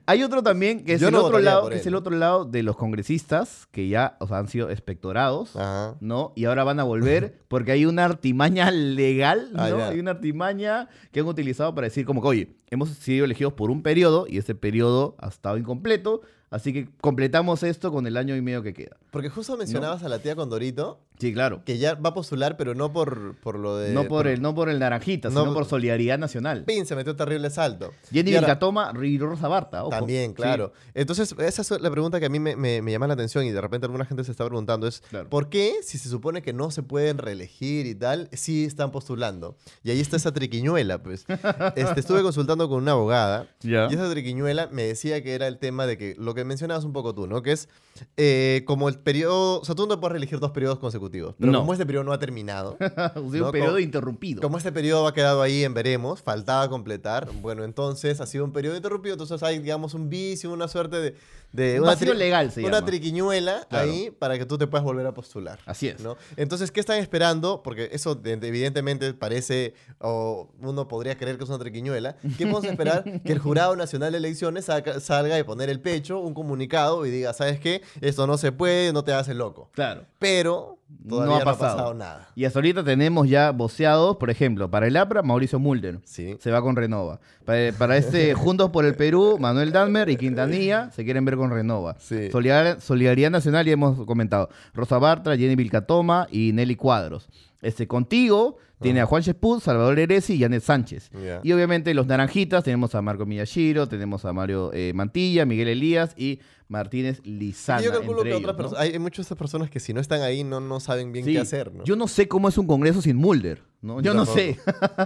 [0.07, 2.44] Hay otro también que es Yo el no otro lado, que es el otro lado
[2.44, 5.96] de los congresistas que ya, o sea, han sido espectorados, Ajá.
[6.00, 6.32] ¿no?
[6.34, 9.62] Y ahora van a volver porque hay una artimaña legal, ¿no?
[9.62, 13.53] Ah, hay una artimaña que han utilizado para decir como que, oye, hemos sido elegidos
[13.53, 18.16] por un periodo y ese periodo ha estado incompleto, así que completamos esto con el
[18.16, 18.96] año y medio que queda.
[19.11, 21.62] Porque justo mencionabas a la tía Condorito, Sí, claro.
[21.64, 23.93] que ya va a postular, pero no por, por lo de...
[23.95, 26.64] No por el, no por el naranjita, No, sino por solidaridad nacional.
[26.64, 27.93] Pin se metió terrible salto.
[28.11, 29.91] Jenny Vilcatoma y Rosa Barta, ojo.
[29.91, 30.35] También, Sí.
[30.35, 30.73] claro.
[30.95, 33.53] Entonces, esa es la pregunta que a mí me, me- me llama la atención y
[33.53, 35.29] de repente alguna gente se está preguntando es, Claro.
[35.31, 39.57] ¿por qué si se supone que no se pueden reelegir y tal, sí están postulando?
[39.85, 41.25] Y ahí está esa triquiñuela, pues.
[41.77, 45.87] Este, estuve consultando con una abogada y esa triquiñuela me decía que era el tema
[45.87, 47.43] de que lo que mencionabas un poco tú, ¿no?
[47.43, 47.68] Que es
[48.16, 51.60] eh, como el periodo, o sea, tú no puedes reelegir dos periodos consecutivos, pero No.
[51.60, 52.76] como este periodo no ha terminado,
[53.16, 54.40] un periodo Como- interrumpido.
[54.42, 58.52] como este periodo ha quedado ahí en veremos, faltaba completar, bueno, entonces ha sido un
[58.52, 61.14] periodo interrumpido, entonces hay, digamos, un vicio, una suerte de...
[61.52, 62.86] de Un una legal se Una llama.
[62.86, 63.90] triquiñuela Claro.
[63.90, 65.58] ahí para que tú te puedas volver a postular.
[65.66, 66.00] Así es.
[66.00, 66.16] ¿no?
[66.36, 67.62] Entonces, ¿qué están esperando?
[67.62, 72.16] Porque eso de- de- evidentemente parece, o uno podría creer que es una triquiñuela.
[72.38, 73.04] ¿Qué podemos esperar?
[73.24, 77.10] que el Jurado Nacional de Elecciones saca- salga y poner el pecho, un comunicado y
[77.10, 77.82] diga, ¿sabes qué?
[78.00, 79.68] Esto no se puede, no te el loco.
[79.72, 80.06] Claro.
[80.18, 80.78] Pero
[81.09, 82.28] todavía No no ha pasado, nada.
[82.34, 86.01] Y hasta ahorita tenemos ya voceados, por ejemplo, para el APRA, Mauricio Mulder.
[86.05, 86.36] Sí.
[86.40, 87.20] Se va con Renova.
[87.45, 91.51] Para, para este Juntos por el Perú, Manuel Dalmer y Quintanilla se quieren ver con
[91.51, 91.97] Renova.
[91.99, 92.28] Sí.
[92.30, 94.49] Solidar- Solidaridad Nacional, ya hemos comentado.
[94.74, 97.28] Rosa Bartra, Jenny Vilcatoma y Nelly Cuadros.
[97.61, 101.12] Este, contigo tiene a Juan Chespuz, Salvador Eresi y Janet Sánchez.
[101.45, 106.14] Y obviamente los naranjitas, tenemos a Marco Miyashiro, tenemos a Mario eh, Mantilla, Miguel Elías
[106.16, 106.40] y
[106.73, 107.81] Martínez Lizana.
[107.83, 108.77] Y yo calculo entre que ellos, otras ¿no?
[108.77, 111.33] perso- hay muchas personas que si no están ahí no, no saben bien Sí.
[111.35, 111.85] qué hacer, ¿no?
[111.85, 114.01] Yo no sé cómo es un congreso sin Mulder, ¿no?
[114.01, 114.59] Yo no sé.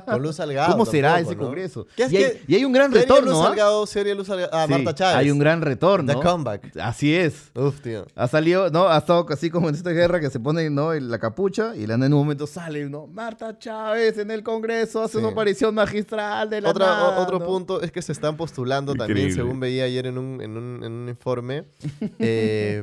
[0.06, 0.70] Con Luz Salgado.
[0.72, 1.44] ¿Cómo será tampoco, ese ¿no?
[1.46, 1.86] congreso?
[1.96, 3.44] ¿Qué es Y hay- que- y hay un gran sería retorno, Luz ¿ah?
[3.48, 4.50] Salgado, sería Luz Salgado.
[4.52, 5.16] Ah, Sí, Marta Chávez.
[5.16, 6.12] Hay un gran retorno.
[6.14, 6.76] The comeback.
[6.78, 7.50] Así es.
[7.54, 8.06] Uf, tío.
[8.14, 8.86] Ha salido, ¿no?
[8.88, 10.92] Ha estado así como en esta guerra que se pone, ¿no?
[10.92, 13.06] En la capucha y la en un momento sale, ¿no?
[13.06, 15.22] Marta Chávez en el Congreso hace Sí.
[15.24, 17.46] su aparición magistral de la Otra- nada, o- otro ¿no?
[17.46, 20.92] punto es que se están postulando también, según veía ayer en un, en un, en
[20.92, 21.64] un informe,
[22.18, 22.82] eh,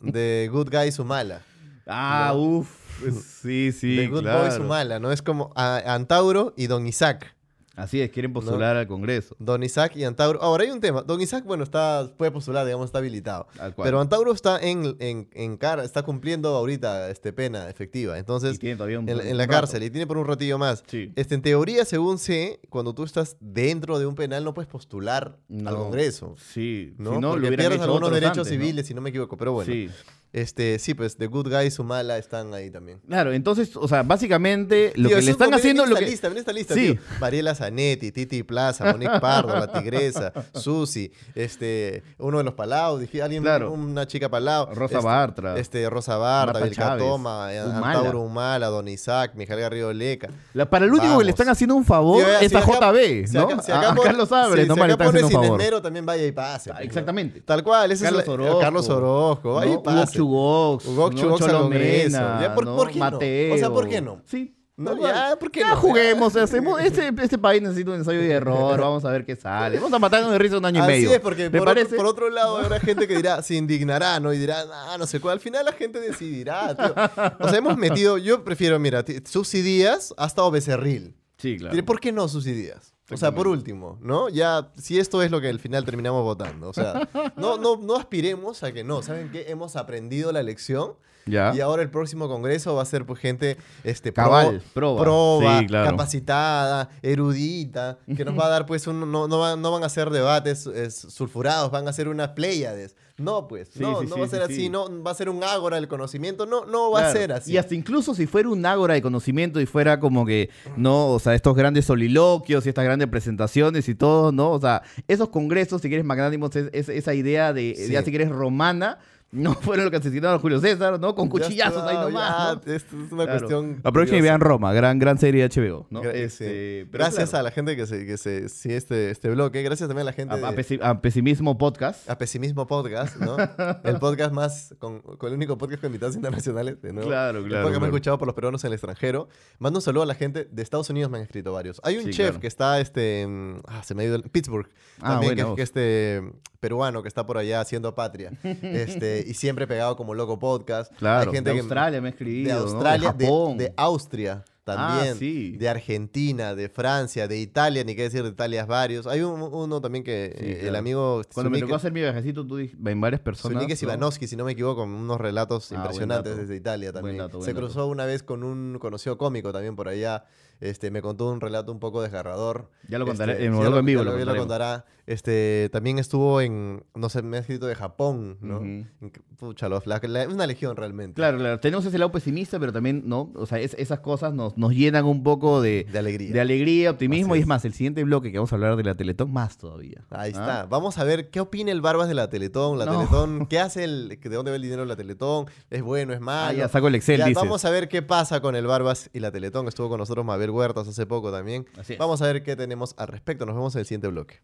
[0.00, 1.42] de Good Guy Sumala.
[1.88, 2.66] Ah, No.
[3.08, 3.24] Uff.
[3.42, 4.40] Sí, sí, de Good claro.
[4.48, 5.12] Boy Sumala, ¿no?
[5.12, 7.34] Es como a- Antauro y Don Isaac.
[7.76, 9.36] Así es, quieren postular al Congreso.
[9.38, 10.40] Don Isaac y Antauro.
[10.42, 11.02] Ahora hay un tema.
[11.02, 13.48] Don Isaac, bueno, está, puede postular, digamos, está habilitado.
[13.54, 13.74] Cual.
[13.76, 18.18] Pero Antauro está en, en, en cara, está cumpliendo ahorita este, pena efectiva.
[18.18, 19.52] Entonces, Y tiene todavía un- en, en la rato.
[19.52, 20.84] cárcel y tiene por un ratillo más.
[20.86, 21.12] Sí.
[21.16, 25.36] Este, en teoría, según sé, cuando tú estás dentro de un penal no puedes postular
[25.50, 25.74] al.
[25.76, 26.34] Congreso.
[26.38, 27.10] Sí, ¿no?
[27.10, 29.36] si no, lo Porque hubieran pierdes hecho algunos derechos civiles, si no me equivoco.
[29.36, 29.90] Pero bueno, Sí.
[30.32, 33.00] Este, sí, pues The Good Guy y Sumala están ahí también.
[33.08, 35.84] Claro, entonces, o sea, básicamente lo Tío, que le están haciendo...
[35.84, 36.10] en Lo esta que...
[36.10, 36.92] lista, esta lista, Sí.
[36.92, 37.00] tío.
[37.20, 43.22] Mariela Zanetti, Titi Plaza, Monique Pardo, La Tigresa, Susi, este, uno de los Palau, dije,
[43.22, 43.72] alguien, Claro.
[43.72, 44.66] una chica Palau.
[44.74, 45.58] Rosa este, Bartra.
[45.58, 47.98] Este, Rosa Bartra, Marta Vilca Chávez, Toma, eh, Humala.
[47.98, 50.28] Antauro Humala, Don Isaac, Mijael Garrido Leca.
[50.52, 52.92] La- para el único que le están haciendo un favor Tío, es si a acá-
[52.92, 53.42] JB, si ¿no?
[53.42, 54.62] acá- si acá a Carlos no si le
[54.92, 56.70] acá pone sin esmero, también vaya y pase.
[56.70, 56.84] pues, ¿no?
[56.86, 57.40] Exactamente.
[57.40, 59.82] Tal cual, ese Carlos Orozco, Carlos Orozco, vaya y ¿no?
[59.82, 60.15] pase.
[60.20, 61.16] Hugo Chugox, Hugo ¿no?
[61.18, 62.18] Chugox al Congreso.
[62.18, 62.76] Ya, ¿por- ¿no?
[62.76, 63.04] por qué no?
[63.10, 63.54] Mateo.
[63.54, 64.22] O sea, ¿por qué no?
[64.24, 64.52] Sí.
[64.78, 65.76] No, ya, ¿por qué Ya no?
[65.76, 69.76] juguemos, hacemos, este, este país necesita un ensayo y error, vamos a ver qué sale.
[69.78, 71.12] Vamos a matarnos de risa un año y Así medio.
[71.12, 71.86] es, porque ¿Me por, parece?
[71.94, 74.34] Otro, por otro lado habrá gente que dirá, se indignará, ¿no?
[74.34, 75.32] Y dirá, ah, no sé cuál.
[75.34, 76.94] Al final la gente decidirá, tío.
[77.40, 81.16] O sea, hemos metido, yo prefiero, mira, t- Susi Díaz ha estado Becerril.
[81.38, 81.82] Sí, claro.
[81.86, 82.92] ¿Por qué no Susi Díaz?
[83.10, 84.28] O sea, por último, ¿no?
[84.28, 86.68] Ya, si esto es lo que al final terminamos votando.
[86.68, 89.00] O sea, no, no, no aspiremos a que no.
[89.02, 89.46] ¿Saben qué?
[89.48, 90.94] Hemos aprendido la lección.
[91.28, 91.52] Ya.
[91.54, 95.02] Y ahora el próximo congreso va a ser pues, gente este, pro- Cabal, proba.
[95.02, 95.90] proba, Sí, claro.
[95.90, 99.88] capacitada, erudita, que nos va a dar pues un, no, no, van, no van a
[99.88, 102.94] ser debates es, sulfurados, van a ser unas pléyades.
[103.18, 104.68] No, pues, Sí, no, sí, no sí, va a ser sí, así, sí.
[104.68, 107.52] no va a ser un ágora del conocimiento, no, no va a ser así.
[107.52, 111.18] Y hasta incluso si fuera un ágora de conocimiento y fuera como que, no, o
[111.18, 114.50] sea, estos grandes soliloquios y estas grandes presentaciones y todo, ¿no?
[114.52, 118.28] O sea, esos congresos, si quieres magnánimos, es, es- esa idea de, ya si quieres
[118.28, 118.98] romana,
[119.32, 121.14] no fueron los que asesinaron a Julio César, ¿no?
[121.14, 122.48] Con cuchillazos está, ahí nomás.
[122.48, 122.72] ya, ¿no?
[122.74, 123.38] Esto es una Claro.
[123.40, 123.80] cuestión.
[123.84, 126.02] Aprovechen y vean Roma, gran, gran serie de HBO, ¿no?
[126.02, 126.90] Gra- Este, sí.
[126.92, 129.62] Gracias claro, a la gente que se, que se sigue este, este bloque.
[129.62, 132.08] Gracias también a la gente a, a de- Pesi- a Pesimismo Podcast.
[132.08, 133.36] a Pesimismo Podcast, ¿no?
[133.84, 137.08] el podcast más, con, con el único podcast con invitados internacionales, de nuevo.
[137.08, 137.86] Claro, El claro, podcast claro.
[137.94, 139.28] escuchado por los peruanos en el extranjero.
[139.58, 141.80] Mando un saludo a la gente de Estados Unidos, me han escrito varios.
[141.84, 142.40] Hay un Sí, chef claro.
[142.40, 144.68] que está, este, en- ah, se me ha ido, el- Pittsburgh,
[145.00, 146.22] Ah, también, buena que, que este
[146.60, 148.32] peruano que está por allá haciendo patria.
[148.62, 150.92] este, y siempre pegado como loco podcast.
[150.96, 152.62] Claro, Hay gente de que- Australia me ha de escribido, ¿no?
[152.72, 153.58] Australia, de de, Japón.
[153.58, 155.56] de Austria también, Ah, sí.
[155.56, 159.06] de Argentina, de Francia, de Italia, ni qué decir de Italia es varios.
[159.06, 162.44] Hay un- uno también que Sí, eh, el amigo Cuando me tocó hacer mi viajecito,
[162.44, 163.54] tú dij- en varias personas.
[163.54, 163.78] Zunique ¿no?
[163.78, 166.40] Sivanovsky, si no me equivoco, con unos relatos Ah, buen impresionantes dato.
[166.42, 167.18] desde Italia Buen también.
[167.18, 167.64] dato, buen Se dato.
[167.66, 170.24] cruzó una vez con un conocido cómico también por allá.
[170.58, 172.68] Este, me contó un relato un poco desgarrador.
[172.88, 174.84] Ya lo contaré, Este, en en vivo ya lo contará.
[175.06, 178.56] Este, también estuvo en, no sé, me ha escrito de Japón, ¿no?
[178.56, 178.66] Ujú.
[179.02, 181.14] Inc- Pucha, los- la- la- es una legión realmente.
[181.14, 181.60] Claro, claro.
[181.60, 183.30] Tenemos ese lado pesimista, pero también, ¿no?
[183.36, 186.32] O sea, es- esas cosas nos, nos llenan un poco de, De alegría.
[186.32, 187.34] de alegría, optimismo.
[187.34, 189.58] Así Y es más, el siguiente bloque que vamos a hablar de la Teletón, más
[189.58, 190.04] todavía.
[190.10, 190.40] Ahí ¿Ah?
[190.40, 190.66] está.
[190.66, 192.78] Vamos a ver qué opina el Barbas de la Teletón.
[192.78, 192.92] La No.
[192.98, 195.46] Teletón, ¿qué hace el, de dónde va el dinero de la Teletón?
[195.70, 196.48] ¿Es bueno, es malo?
[196.50, 197.40] Ah, ya saco el Excel, Ya, dices.
[197.42, 199.68] Vamos a ver qué pasa con el Barbas y la Teletón.
[199.68, 201.66] Estuvo con nosotros Mabel Huertas hace poco también.
[201.78, 201.98] Así es.
[202.00, 203.46] Vamos a ver qué tenemos al respecto.
[203.46, 204.40] Nos vemos en el siguiente bloque.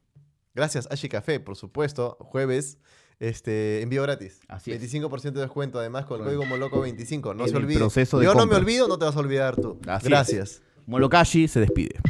[0.55, 2.17] Gracias, Ashi Café, por supuesto.
[2.21, 2.79] Jueves,
[3.21, 4.41] este, envío gratis.
[4.49, 4.83] Así es.
[4.83, 7.35] 25% de descuento, además, con el código Moloco25.
[7.35, 7.79] No En se el olvide.
[7.79, 9.79] proceso de Yo no me olvido, no te vas a olvidar tú.
[9.87, 10.11] Así es.
[10.11, 10.63] Gracias.
[10.87, 12.01] Molokashi se despide.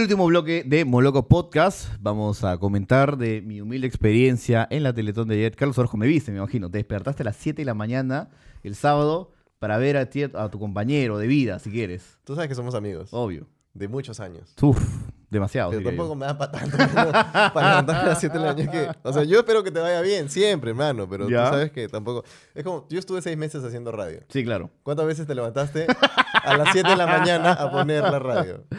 [0.00, 4.94] El último bloque de Moloco Podcast vamos a comentar de mi humilde experiencia en la
[4.94, 5.54] Teletón de ayer.
[5.54, 6.70] Carlos Orozco, me viste, me imagino.
[6.70, 8.30] Te despertaste a las 7 de la mañana
[8.62, 12.18] el sábado para ver a, ti- a tu compañero de vida, si quieres.
[12.24, 13.10] Tú sabes que somos amigos.
[13.12, 13.46] Obvio.
[13.74, 14.54] De muchos años.
[14.62, 14.82] Uf,
[15.28, 15.70] demasiado.
[15.70, 15.88] Pero yo.
[15.88, 16.76] tampoco me da para tanto.
[17.54, 18.72] para levantarme a las 7 de la mañana.
[18.72, 21.06] que- O sea, yo espero que te vaya bien, siempre, hermano.
[21.10, 21.44] Pero Ya.
[21.44, 22.24] tú sabes que tampoco.
[22.54, 24.20] Es como, yo estuve seis meses haciendo radio.
[24.28, 24.70] Sí, claro.
[24.82, 25.86] ¿Cuántas veces te levantaste
[26.42, 28.64] a las 7 de la mañana a poner la radio?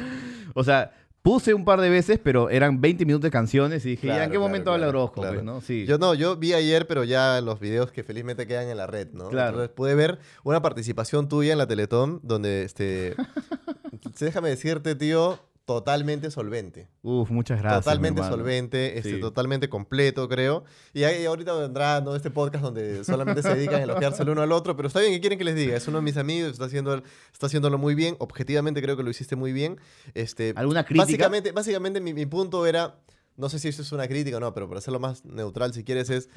[0.53, 0.91] O sea,
[1.22, 4.32] puse un par de veces, pero eran 20 minutos de canciones y dije, ¿ya en
[4.32, 5.22] qué claro, momento habla claro, Orozco?
[5.22, 5.36] claro.
[5.36, 5.61] Pues, ¿no?
[5.61, 5.86] Sí.
[5.86, 9.09] Yo no, yo vi ayer, pero ya los videos que felizmente quedan en la red,
[9.13, 9.30] ¿no?
[9.30, 9.49] Claro.
[9.49, 13.15] Entonces pude ver una participación tuya en la Teletón donde, este,
[14.19, 16.89] déjame decirte, tío, totalmente solvente.
[17.03, 17.86] Uf, muchas gracias.
[17.86, 19.20] totalmente solvente, este, Sí.
[19.20, 20.64] totalmente completo, creo.
[20.93, 22.16] Y ahí ahorita vendrá ¿no?
[22.16, 25.14] este podcast donde solamente se dedican a elogiarse el uno al otro, pero está bien,
[25.14, 25.76] ¿qué quieren que les diga?
[25.78, 26.95] Es uno de mis amigos, está, haciendo,
[27.32, 29.80] está haciéndolo muy bien, objetivamente creo que lo hiciste muy bien.
[30.14, 31.05] Este, ¿Alguna crítica?
[31.05, 32.95] Básicamente, básicamente mi, mi punto era,
[33.38, 35.84] no sé si eso es una crítica o no, pero para hacerlo más neutral si
[35.84, 36.30] quieres es,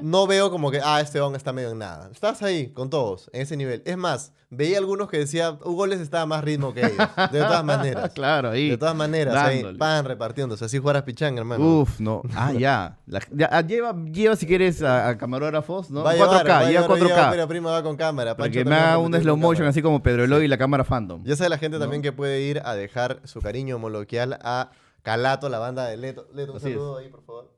[0.00, 2.08] no veo como que, ah, este on está medio en nada.
[2.12, 3.82] Estás ahí con todos, en ese nivel.
[3.84, 6.96] Es más, veía algunos que decían, Hugo les estaba más ritmo que ellos,
[7.32, 8.12] de todas maneras.
[8.14, 8.70] Claro, ahí.
[8.70, 10.64] De todas maneras, ahí, pan repartiéndose.
[10.64, 11.80] Así jugaras pichanga, hermano.
[11.80, 12.22] Uf, no.
[12.34, 12.98] Ah, ya.
[13.06, 16.02] La- ya, ah, lleva, lleva, si quieres, a, a camarógrafos, ¿no?
[16.04, 17.06] Va a llevar, 4K, va a lleva llevar, 4K.
[17.08, 18.36] lleva, Mira, prima va con cámara.
[18.36, 19.70] para que me haga un slow motion cámara.
[19.70, 21.22] así como Pedro Eloy y la cámara fandom.
[21.24, 21.82] Ya sabe la gente ¿No?
[21.84, 24.70] también que puede ir a dejar su cariño moloquial a
[25.06, 26.26] Calato, la banda de Leto.
[26.34, 26.72] Leto, un Así es.
[26.72, 27.52] saludo ahí, por favor.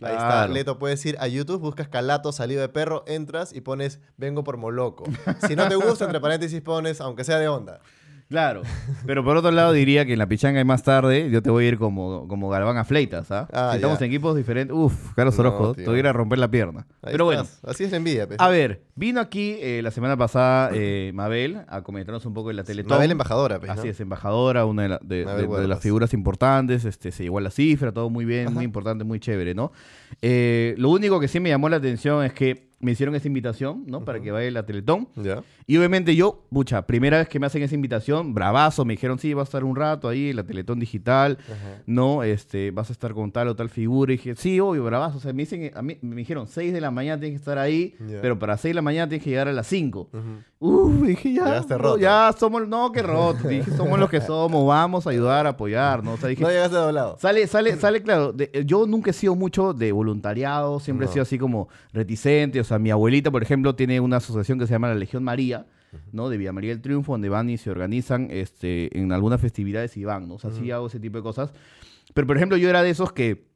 [0.00, 0.52] Ahí está, Claro.
[0.52, 4.58] Leto, puedes ir a YouTube, buscas Calato, salido de perro, entras y pones vengo por
[4.58, 5.02] Moloco.
[5.44, 7.80] Si no te gusta, entre paréntesis pones aunque sea de onda.
[8.28, 8.62] Claro.
[9.06, 11.66] Pero por otro lado diría que en la pichanga y más tarde yo te voy
[11.66, 13.46] a ir como, como Galván a Fleitas, ¿ah?
[13.52, 14.06] Ah, si estamos ya.
[14.06, 15.84] en equipos diferentes, uf, Carlos No, Orozco, tío.
[15.84, 16.86] te voy a ir a romper la pierna.
[17.02, 17.64] Ahí Pero bueno, estás.
[17.70, 18.26] Así es la envidia.
[18.38, 22.54] a ver, vino aquí eh, la semana pasada eh, Mabel a comentarnos un poco de
[22.54, 22.90] la Teletón.
[22.96, 23.72] Mabel embajadora, ¿no?
[23.72, 27.22] Así es, embajadora, una de, la- de- Mabel de- de las figuras importantes, este, se
[27.24, 29.70] llegó a la cifra, todo muy bien, muy importante, muy chévere, ¿no?
[30.22, 33.84] Eh, lo único que sí me llamó la atención es que me hicieron esa invitación,
[33.86, 34.04] ¿no?
[34.04, 35.08] Para que vaya la Teletón.
[35.16, 35.42] Ya.
[35.66, 39.32] Y obviamente yo, pucha, primera vez que me hacen esa invitación, bravazo, me dijeron, sí,
[39.32, 41.38] vas a estar un rato ahí en la Teletón Digital,
[41.86, 42.22] ¿no?
[42.22, 44.12] Este, vas a estar con tal o tal figura.
[44.12, 45.16] Y dije, sí, obvio, bravazo.
[45.16, 47.56] O sea, me dicen, a mí, me dijeron, 6 de la mañana tienes que estar
[47.58, 50.10] ahí, pero para 6 de la mañana tienes que llegar a las 5.
[50.12, 50.20] Ujú.
[50.58, 51.98] Uf, dije, ya, no, roto.
[51.98, 53.48] ya somos, no, qué roto.
[53.48, 56.12] Dije, somos los que somos, vamos a ayudar, a apoyar, ¿no?
[56.14, 57.18] O sea, dije, No llegaste doblado.
[57.18, 58.32] Sale, sale, sale, claro.
[58.32, 62.60] de- yo nunca he sido mucho de voluntariado, siempre he sido así como reticente.
[62.60, 65.66] O sea, mi abuelita, por ejemplo, tiene una asociación que se llama la Legión María,
[66.12, 66.28] ¿no?
[66.28, 70.04] De Villa María del Triunfo, donde van y se organizan este, en algunas festividades y
[70.04, 70.34] van, ¿no?
[70.34, 71.52] O sea, sí hago ese tipo de cosas.
[72.12, 73.53] Pero, por ejemplo, yo era de esos que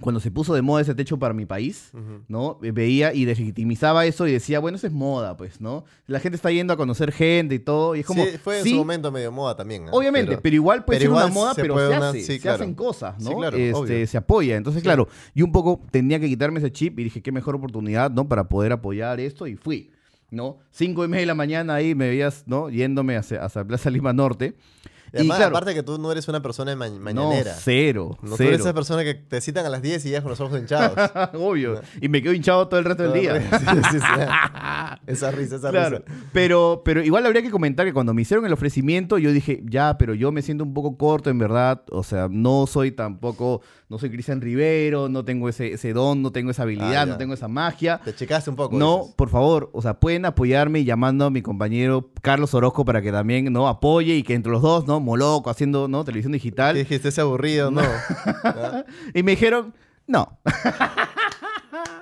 [0.00, 1.92] cuando se puso de moda ese techo para mi país,
[2.28, 2.58] ¿no?
[2.60, 5.84] Ve- Veía y legitimizaba eso y decía, bueno, eso es moda, pues, ¿no?
[6.06, 8.24] La gente está yendo a conocer gente y todo, y es como...
[8.24, 9.88] Sí, fue en sí, su momento medio moda también.
[9.88, 9.92] ¿ah?
[9.92, 12.40] Obviamente, pero, igual puede pero ser una moda, se pero se una- hace, sí, se
[12.40, 12.56] claro.
[12.62, 13.30] hacen cosas, ¿no?
[13.30, 14.56] Sí, claro, Este, se apoya.
[14.56, 18.10] Entonces, claro, yo un poco tenía que quitarme ese chip y dije, qué mejor oportunidad,
[18.10, 18.26] ¿no?
[18.28, 19.90] Para poder apoyar esto y fui,
[20.30, 20.58] ¿no?
[20.70, 22.70] Cinco y media de la mañana ahí me veías, ¿no?
[22.70, 24.54] Yéndome hacia, hacia Plaza Lima Norte.
[25.12, 27.54] Y además, claro, aparte que tú no eres una persona ma- no, mañanera.
[27.58, 28.48] cero, No, tú cero.
[28.50, 30.96] eres esa persona que te citan a las 10 y ya con los ojos hinchados.
[31.34, 31.80] Obvio.
[32.00, 33.40] Y me quedo hinchado todo el resto del día.
[33.58, 34.06] Sí, sí, sí.
[35.06, 36.12] Esa risa, esa Claro, risa.
[36.32, 39.96] pero, pero igual habría que comentar que cuando me hicieron el ofrecimiento, yo dije, ya,
[39.98, 41.82] pero yo me siento un poco corto, en verdad.
[41.90, 46.30] O sea, no soy tampoco, no soy Cristian Rivero, no tengo ese, ese don, no
[46.32, 48.00] tengo esa habilidad, Ah, no tengo esa magia.
[48.04, 48.76] Te checaste un poco.
[48.78, 49.14] No, dices.
[49.14, 53.52] por favor, o sea, pueden apoyarme llamando a mi compañero Carlos Orozco para que también,
[53.52, 53.68] ¿no?
[53.68, 54.99] Apoye y que entre los dos, ¿no?
[55.00, 56.04] Moloco, haciendo, ¿no?
[56.04, 56.74] Televisión digital.
[56.74, 57.08] ¿Qué dijiste?
[57.08, 57.70] ¿Ese aburrido?
[57.70, 57.82] No.
[59.14, 59.74] Y me dijeron,
[60.06, 60.38] no.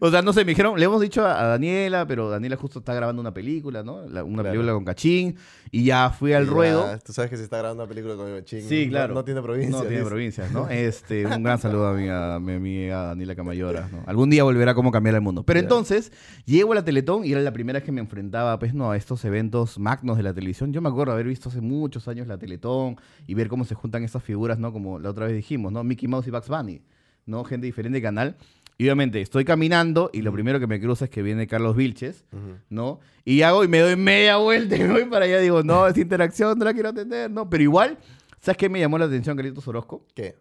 [0.00, 2.80] o sea, no sé, me dijeron, le hemos dicho a, a Daniela, pero Daniela justo
[2.80, 4.06] está grabando una película, ¿no?
[4.08, 4.50] La- una Claro.
[4.50, 5.36] película con Cachín.
[5.70, 6.98] Y ya fui al Ya, ruedo.
[7.04, 8.62] Tú sabes que se está grabando una película con el ching.
[8.62, 9.14] Sí, claro.
[9.14, 9.70] No, no tiene provincia.
[9.70, 10.08] No tiene dice.
[10.10, 10.68] provincias, ¿no?
[10.68, 14.02] Este, un gran saludo a mi, a mi amiga Daniela Camayora, ¿no?
[14.06, 15.44] Algún día volverá cómo cambiar el mundo.
[15.44, 15.62] Pero Ya.
[15.64, 16.12] entonces,
[16.44, 18.96] llego a la Teletón y era la primera vez que me enfrentaba, pues, no, a
[18.96, 20.72] estos eventos magnos de la televisión.
[20.72, 22.96] Yo me acuerdo haber visto hace muchos años la Teletón
[23.26, 24.72] y ver cómo se juntan estas figuras, ¿no?
[24.72, 25.84] Como la otra vez dijimos, ¿no?
[25.84, 26.82] Mickey Mouse y Bugs Bunny,
[27.26, 27.44] ¿no?
[27.44, 28.36] Gente diferente de canal.
[28.82, 32.24] Y obviamente estoy caminando y lo primero que me cruza es que viene Carlos Vilches.
[32.68, 32.98] ¿no?
[33.24, 35.38] Y hago y me doy media vuelta y voy para allá.
[35.38, 37.48] Digo, no, esa interacción no la quiero atender, ¿no?
[37.48, 37.96] Pero igual,
[38.40, 40.04] ¿sabes qué me llamó la atención, Carlitos Orozco?
[40.16, 40.34] ¿Qué?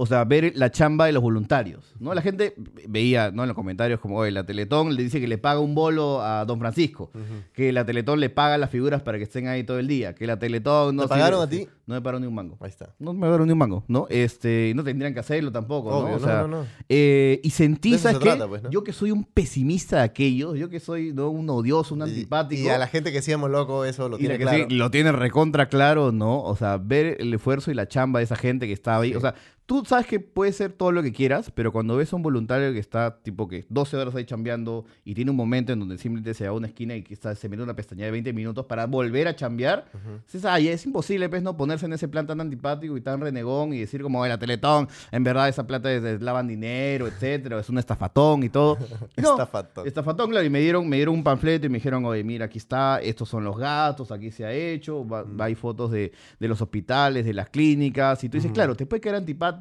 [0.00, 2.14] O sea, ver la chamba de los voluntarios, ¿no?
[2.14, 2.54] La gente
[2.88, 3.42] veía, ¿no?
[3.42, 6.44] En los comentarios como, oye, la Teletón le dice que le paga un bolo a
[6.44, 7.10] Don Francisco,
[7.52, 10.28] que la Teletón le paga las figuras para que estén ahí todo el día, que
[10.28, 11.02] la Teletón no...
[11.02, 11.68] ¿Te pagaron sirve- a ti?
[11.88, 12.56] No me pagaron ni un mango.
[12.60, 12.94] Ahí está.
[13.00, 14.06] No me pagaron ni un mango, ¿no?
[14.08, 16.16] Este, no tendrían que hacerlo tampoco, Obvio, ¿no?
[16.16, 16.64] O no, sea, no, no.
[16.88, 18.28] eh, y sentí, ¿sabes se qué?
[18.30, 18.62] trata, pues.
[18.70, 21.28] Yo que soy un pesimista de aquellos, yo que soy ¿no?
[21.30, 22.62] un odioso, un Y- antipático.
[22.62, 24.66] Y, a la gente que decíamos loco, eso lo Y la tiene que claro.
[24.68, 26.40] sí, lo tiene recontra claro, ¿no?
[26.44, 29.10] O sea, ver el esfuerzo y la chamba de esa gente que estaba ahí.
[29.10, 29.16] Sí.
[29.16, 29.34] O sea,
[29.68, 32.72] tú sabes que puede ser todo lo que quieras, pero cuando ves a un voluntario
[32.72, 36.32] que está, tipo, que 12 horas ahí chambeando y tiene un momento en donde simplemente
[36.32, 38.64] se va a una esquina y que está, se mete una pestaña de 20 minutos
[38.64, 39.84] para volver a chambear,
[40.24, 43.74] dices, ay, es imposible, pues, no ponerse en ese plan tan antipático y tan renegón
[43.74, 47.60] y decir como, "Oye, la Teletón, en verdad esa plata es de lavan dinero, etcétera,
[47.60, 48.78] es un estafatón y todo.
[49.18, 49.86] No, Estafatón.
[49.86, 52.56] Estafatón, claro, y me dieron, me dieron un panfleto y me dijeron, oye, mira, aquí
[52.56, 55.40] está, estos son los gatos, aquí se ha hecho, va- Mm.
[55.42, 59.02] hay fotos de, de los hospitales, de las clínicas, y tú dices, claro, te puede
[59.02, 59.57] caer antipático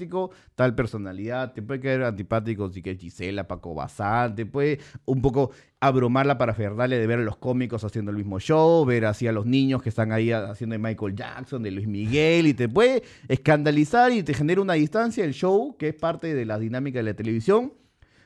[0.55, 5.51] tal personalidad, te puede caer antipático si que Gisela, Paco Bazán, te puede un poco
[5.79, 9.31] abrumar la parafernalia de ver a los cómicos haciendo el mismo show, ver así a
[9.31, 13.03] los niños que están ahí haciendo de Michael Jackson, de Luis Miguel, y te puede
[13.27, 17.03] escandalizar y te genera una distancia el show, que es parte de la dinámica de
[17.03, 17.73] la televisión.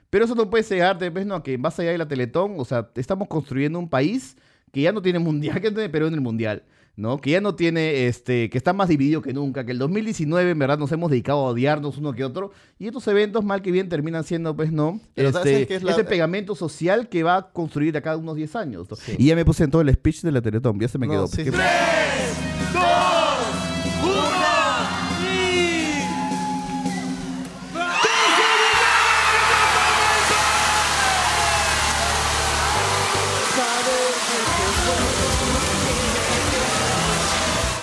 [0.10, 2.90] Pero eso no puede cegarte, pues, no, que más allá de la Teletón, o sea,
[2.96, 4.36] estamos construyendo un país
[4.72, 6.64] que ya no tiene mundial, que no tiene Perú en el mundial,
[7.02, 7.20] ¿no?
[7.20, 10.60] Que ya no tiene, este, que está más dividido que nunca, que el 2019 en
[10.60, 13.90] verdad nos hemos dedicado a odiarnos uno que otro, y estos eventos mal que bien
[13.90, 15.02] terminan siendo, pues, ¿no?
[15.16, 18.16] Pero ¿sabes Este, qué es la- ese pegamento social que va a construir de acá
[18.16, 18.88] unos 10 años.
[19.18, 21.14] Y ya me puse en todo el speech de la Teletón, ya se me No,
[21.14, 21.28] quedó.
[21.28, 21.44] sí.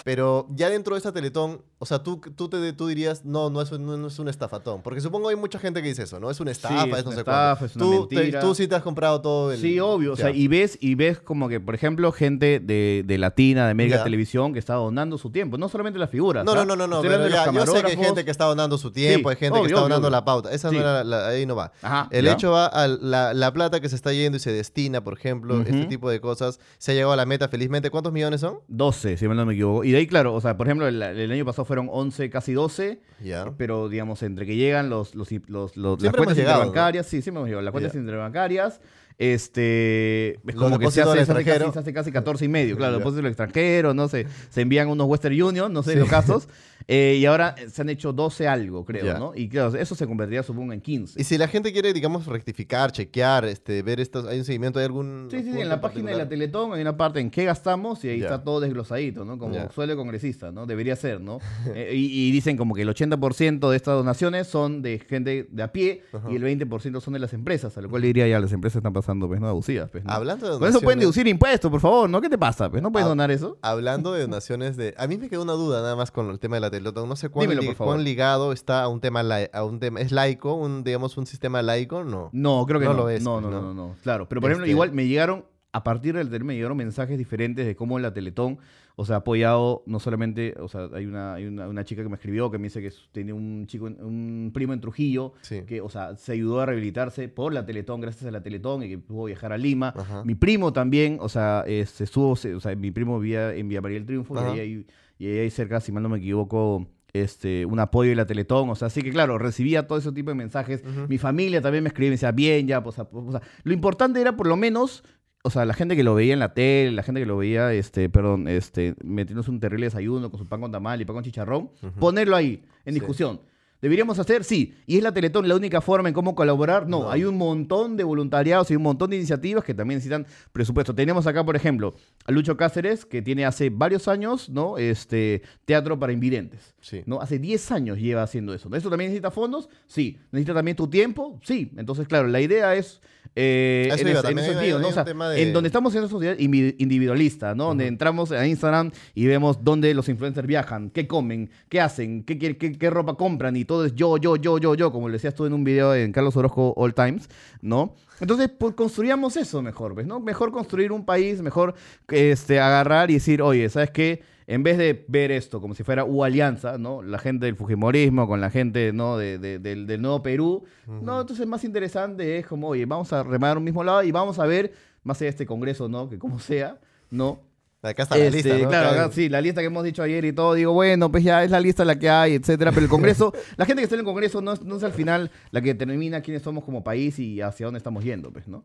[0.08, 3.62] Pero ya dentro de esta Teletón, o sea, tú, tú, te, tú dirías, no, no
[3.62, 4.82] es, un, no es un estafatón.
[4.82, 6.30] Porque supongo hay mucha gente que dice eso, ¿no?
[6.30, 7.64] Es una estafa, es es no una sé estafa, cuánto.
[7.66, 9.60] es una tú, te- tú sí te has comprado todo el...
[9.60, 10.12] Sí, obvio.
[10.12, 13.88] O sea, y ves, y ves como que, por ejemplo, gente de, de Latina, de
[13.88, 14.02] Ya.
[14.04, 15.56] Televisión, que está donando su tiempo.
[15.56, 16.44] No solamente las figuras.
[16.44, 16.56] No, ¿ah?
[16.56, 17.00] no, no, no, no.
[17.02, 19.58] Pero ya, yo sé que hay gente que está donando su tiempo, Sí, hay gente
[19.58, 20.16] obvio, que está donando obvio.
[20.16, 20.52] la pauta.
[20.52, 21.72] Esa no era la, ahí no va.
[21.82, 22.32] Ajá, El ya.
[22.32, 25.60] hecho va a la, la plata que se está yendo y se destina, por ejemplo,
[25.60, 25.88] este Ujú.
[25.88, 26.58] tipo de cosas.
[26.78, 27.90] Se ha llegado a la meta felizmente.
[27.90, 28.58] ¿Cuántos millones son?
[28.68, 29.84] 12, si mal no me equivoco.
[29.84, 32.52] Y de ahí, claro, o sea, por ejemplo, el, el año pasado fueron 11, casi
[32.54, 32.98] 12.
[33.22, 33.52] Ya.
[33.56, 36.66] Pero, digamos, entre que llegan los, los, los, los- las cuentas llegado, ¿no?
[36.66, 37.62] interbancarias, sí, siempre hemos llegado.
[37.62, 38.00] Las cuentas Ya.
[38.00, 38.80] interbancarias,
[39.18, 42.48] este, es Los como que se hace, se hace casi, se hace casi 14 y
[42.48, 46.08] medio, claro, depósitos del extranjero, no sé, se envían unos Western Union, no sé, los
[46.08, 46.48] casos,
[46.86, 49.18] eh, y ahora se han hecho 12 algo, creo.
[49.18, 49.32] ¿no?
[49.34, 51.20] Y claro, eso se convertiría, supongo, en 15.
[51.20, 54.84] Y si la gente quiere, digamos, rectificar, chequear, este, ver estos, hay un seguimiento, hay
[54.86, 55.28] algún.
[55.30, 56.28] Sí, sí, sí, en la página de la?
[56.28, 59.38] Teletón hay una parte en qué gastamos y ahí está todo desglosadito, ¿no?
[59.38, 60.66] Como suele el congresista, ¿no?
[60.66, 61.38] Debería ser, ¿no?
[61.74, 65.62] Eh, y, y dicen como que el 80% de estas donaciones son de gente de
[65.62, 68.40] a pie y el 20% son de las empresas, a lo cual le diría ya,
[68.40, 69.48] las empresas están pasando pues, ¿no?
[69.48, 70.10] Abusivas, pues, ¿no?
[70.12, 72.20] Hablando de Con eso pueden donaciones- deducir impuestos, por favor, ¿no?
[72.20, 72.70] ¿Qué te pasa?
[72.70, 73.58] Pues, ¿no puedes donar eso?
[73.62, 74.94] Hablando de donaciones de...
[74.96, 77.08] A mí me quedó una duda nada más con el tema de la Teletón.
[77.08, 79.22] No sé cuán, Dímelo, li- cuán ligado está a un tema...
[79.52, 80.54] A un tema ¿Es laico?
[80.54, 82.04] Un, digamos, un sistema laico?
[82.04, 82.30] No.
[82.32, 82.92] No, creo que no.
[82.92, 83.62] No lo es, No, pues, no, ¿no?
[83.62, 86.76] no, no, Claro, pero por ejemplo, Este- igual me llegaron, a partir del me llegaron
[86.76, 88.58] mensajes diferentes de cómo la Teletón,
[89.00, 92.16] o sea, apoyado no solamente, o sea, hay una, hay una, una chica que me
[92.16, 95.62] escribió que me dice que tiene un chico, un primo en Trujillo, Sí.
[95.66, 98.88] que, o sea, se ayudó a rehabilitarse por la Teletón, gracias a la Teletón, y
[98.88, 99.94] que pudo viajar a Lima.
[99.96, 100.24] Ajá.
[100.24, 103.98] Mi primo también, o sea, estuvo, se- o sea, mi primo vivía en Villa María
[103.98, 104.86] del Triunfo, y ahí,
[105.16, 108.74] y ahí cerca, si mal no me equivoco, este, un apoyo de la Teletón, o
[108.74, 110.82] sea, así que claro, recibía todo ese tipo de mensajes.
[111.08, 114.20] Mi familia también me escribía y me decía, bien, ya, pues, o sea, lo importante
[114.20, 115.02] era por lo menos,
[115.48, 117.72] o sea, la gente que lo veía en la tele, la gente que lo veía,
[117.72, 121.24] este, perdón, este, metiéndose un terrible desayuno con su pan con tamal y pan con
[121.24, 123.00] chicharrón, ponerlo ahí, en Sí.
[123.00, 123.40] discusión.
[123.80, 124.42] ¿Deberíamos hacer?
[124.42, 124.74] Sí.
[124.88, 126.88] ¿Y es la Teletón la única forma en cómo colaborar?
[126.88, 127.02] No.
[127.02, 127.10] No.
[127.12, 130.96] Hay un montón de voluntariados y un montón de iniciativas que también necesitan presupuesto.
[130.96, 131.94] Tenemos acá, por ejemplo,
[132.24, 134.78] a Lucho Cáceres, que tiene hace varios años, ¿no?
[134.78, 136.74] Este, teatro para invidentes.
[136.80, 137.02] Sí.
[137.06, 137.20] ¿no?
[137.20, 138.68] Hace 10 años lleva haciendo eso.
[138.74, 139.68] ¿Eso también necesita fondos?
[139.86, 140.18] Sí.
[140.32, 141.38] ¿Necesita también tu tiempo?
[141.44, 141.70] Sí.
[141.76, 143.00] Entonces, claro, la idea es...
[143.36, 144.86] eh, eso en, iba, en ese sentido, hay ¿no?
[144.86, 147.64] O un sea, tema de- en donde estamos en una sociedad individualista, ¿no?
[147.66, 152.38] Donde entramos a Instagram y vemos dónde los influencers viajan, qué comen, qué hacen, qué,
[152.38, 155.14] qué, qué- qué ropa compran y todo es yo, yo, yo, yo, yo, como le
[155.14, 157.28] decías tú en un video en Carlos Orozco All Times,
[157.60, 157.94] ¿no?
[158.20, 160.06] Entonces, pues, construyamos eso mejor, ¿ves?
[160.06, 160.18] ¿no?
[160.18, 161.74] Mejor construir un país, mejor
[162.08, 164.22] este, agarrar y decir, oye, ¿sabes qué?
[164.50, 167.02] En vez de ver esto como si fuera U Alianza, ¿no?
[167.02, 169.18] La gente del Fujimorismo con la gente, ¿no?
[169.18, 170.64] De, de- del, del Nuevo Perú.
[170.86, 174.38] No, entonces más interesante es como, oye, vamos a remar un mismo lado y vamos
[174.38, 174.72] a ver,
[175.04, 176.08] más allá de este congreso, ¿no?
[176.08, 176.78] Que como sea,
[177.10, 177.42] ¿no?
[177.82, 178.68] Acá está la Este, lista, ¿no?
[178.70, 181.44] Claro, acá sí, la lista que hemos dicho ayer y todo, digo, bueno, pues ya
[181.44, 182.72] es la lista la que hay, etcétera.
[182.72, 184.92] Pero el Congreso, la gente que está en el Congreso no es, no es al
[184.92, 188.64] final la que determina quiénes somos como país y hacia dónde estamos yendo, pues, ¿no?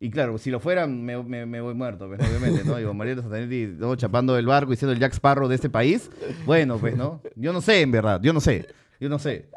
[0.00, 2.76] Y claro, si lo fueran, me, me- me voy muerto, pues, obviamente, ¿no?
[2.76, 3.94] Digo, Marieta Santanetti, ¿no?
[3.96, 6.10] chapando el barco y siendo el Jack Sparrow de este país.
[6.44, 7.22] Bueno, pues, ¿no?
[7.36, 8.66] Yo no sé, en verdad, yo no sé.
[9.00, 9.48] Yo no sé.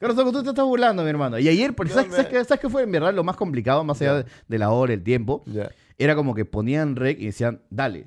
[0.00, 1.38] Soco, tú te estás burlando, mi hermano.
[1.38, 3.84] Y ayer, porque ¿sabes, me- sabes qué, ¿sabes qué fue en verdad lo más complicado,
[3.84, 5.44] más allá de, de la hora, el tiempo?
[5.96, 8.06] Era como que ponían rec y decían, dale.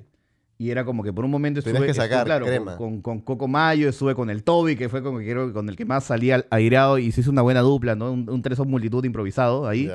[0.58, 2.76] Y era como que por un momento estuve, que sacar estuve, claro, con- crema.
[2.76, 5.76] Con, con Coco Mayo, estuve con el Toby, que fue como que creo con el
[5.76, 8.12] que más salía aireado y se hizo una buena dupla, ¿no?
[8.12, 9.90] Un, un tres multitud improvisado ahí.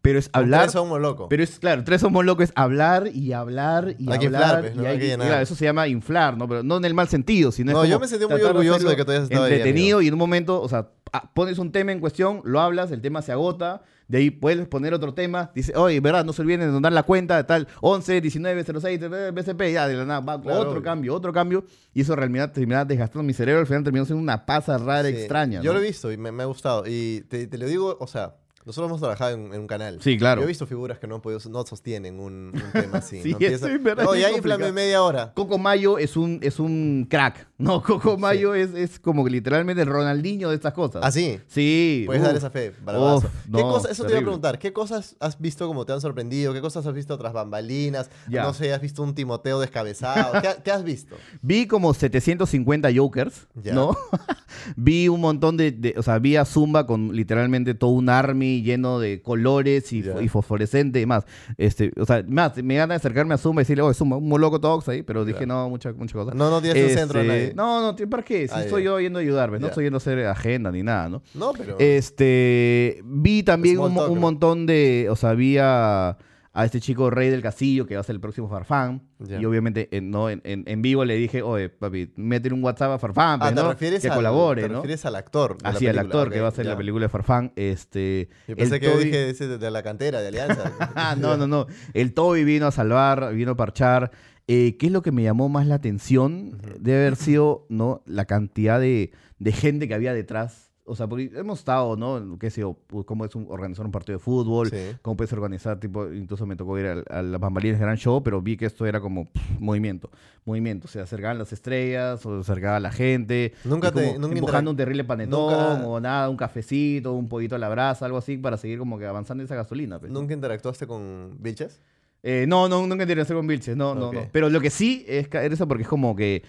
[0.00, 0.62] Pero es hablar.
[0.62, 1.26] tres somos locos.
[1.28, 4.42] Pero es, claro, tres somos locos, es hablar y hablar y Hay que hablar.
[4.42, 4.82] inflar, pues, ¿no?
[4.82, 6.48] y Hay hay que que- claro, eso se llama inflar, ¿no?
[6.48, 8.74] Pero no en el mal sentido, sino No, es yo como me sentí muy orgulloso
[8.76, 10.02] hacerlo de que estado ahí, Entretenido amigo.
[10.02, 13.00] y en un momento, o sea, ah, pones un tema en cuestión, lo hablas, el
[13.00, 16.60] tema se agota, de ahí puedes poner otro tema, dice, oye, verdad, no se olviden
[16.60, 20.20] de donar la cuenta de tal 11, 19, 06, eh, BCP, ya, de la nada,
[20.20, 20.82] va, Claro, otro obvio.
[20.82, 24.46] cambio, otro cambio, y eso realmente termina desgastando mi cerebro, al final terminó siendo una
[24.46, 25.60] pasa rara, Sí, extraña.
[25.60, 25.78] Yo ¿no?
[25.78, 26.84] lo he visto y me, me ha gustado.
[26.86, 29.98] Y te, te lo digo, o sea, nosotros hemos trabajado en, en un canal.
[30.02, 30.40] Sí, claro.
[30.40, 33.20] Yo he visto figuras que no han podido, no sostienen un, un tema así.
[33.22, 33.38] Sí, ¿no?
[33.38, 35.32] eso es verdad, No, ya inflame media hora.
[35.34, 37.47] Coco Mayo es un, es un crack.
[37.58, 41.02] No, Coco Mayo es, es como literalmente el Ronaldinho de estas cosas.
[41.04, 41.40] ¿Ah, sí?
[41.48, 42.04] Sí.
[42.06, 42.72] Puedes dar esa fe.
[42.86, 44.58] Uf, ¿Qué cosa- eso te iba a preguntar.
[44.60, 46.52] ¿Qué cosas has visto como te han sorprendido?
[46.54, 48.10] ¿Qué cosas has visto tras bambalinas?
[48.28, 50.40] No sé, has visto un Timoteo descabezado.
[50.40, 51.16] ¿Qué, qué has visto?
[51.42, 53.48] Vi como 750 Jokers.
[53.72, 53.96] ¿no?
[54.76, 58.62] vi un montón de, de- O sea, vi a Zumba con literalmente todo un army
[58.62, 60.22] lleno de colores y, Ya.
[60.22, 61.24] y fosforescente y más.
[61.56, 64.60] Este, o sea, más, me gana acercarme a Zumba y decirle, oh, Zumba, un loco
[64.60, 66.34] tox ahí, pero dije, no, muchas mucha cosas.
[66.36, 67.54] No, no tienes un centro de nadie.
[67.56, 68.48] No, no, ¿para qué?
[68.48, 68.86] Si Ah, estoy ya.
[68.90, 69.68] yo yendo a ayudarme, no Ya.
[69.70, 71.22] estoy yendo a hacer agenda ni nada, ¿no?
[71.34, 71.76] No, pero...
[71.78, 74.20] Este, vi también Small un, talk, un ¿no?
[74.20, 76.16] montón de, o sea, vi a,
[76.52, 79.02] a este chico Rey del Castillo que va a ser el próximo Farfán.
[79.20, 79.40] Ya.
[79.40, 82.92] Y obviamente en, no, en, en- en vivo le dije, oye, papi, métele un WhatsApp
[82.92, 83.68] a Farfán, Ah, pues, te ¿no?
[83.72, 84.74] refieres, que al, colabore, te ¿no?
[84.76, 85.56] refieres al actor.
[85.58, 86.00] de la Así, al película.
[86.02, 86.70] actor Ok, que va a hacer ya.
[86.72, 87.52] la película de Farfán.
[87.56, 90.72] Este, Yo pensé el que Toby- dije ese de, de la cantera, de Alianza.
[90.96, 91.66] Ah, no, no, no.
[91.94, 94.10] El Toby vino a salvar, vino a parchar.
[94.48, 96.58] Eh, ¿Qué es lo que me llamó más la atención?
[96.80, 98.02] Debe haber sido, ¿no?
[98.06, 100.64] La cantidad de, de gente que había detrás.
[100.90, 102.38] O sea, porque hemos estado, ¿no?
[102.38, 102.74] ¿Qué sé yo?
[102.86, 104.70] pues, Cómo es un- organizar un partido de fútbol.
[104.70, 104.78] Sí.
[105.02, 108.56] Cómo puedes organizar, tipo, incluso me tocó ir a, las bambalinas Gran Show, pero vi
[108.56, 110.10] que esto era como pff, movimiento.
[110.46, 110.88] Movimiento.
[110.88, 113.52] Se acercaban las estrellas, o se acercaba la gente.
[113.66, 117.54] Nunca como te- nunca empujando un terrible panetón, nunca- o nada, un cafecito, un pollito
[117.54, 119.98] a la brasa, algo así, para seguir como que avanzando esa gasolina.
[120.00, 120.10] pues.
[120.10, 121.82] ¿Nunca interactuaste con biches?
[122.22, 124.14] Eh, no, no, nunca hacer con Vilches, no, no, Ok.
[124.14, 124.28] no.
[124.32, 126.42] Pero lo que sí es caer eso porque es como que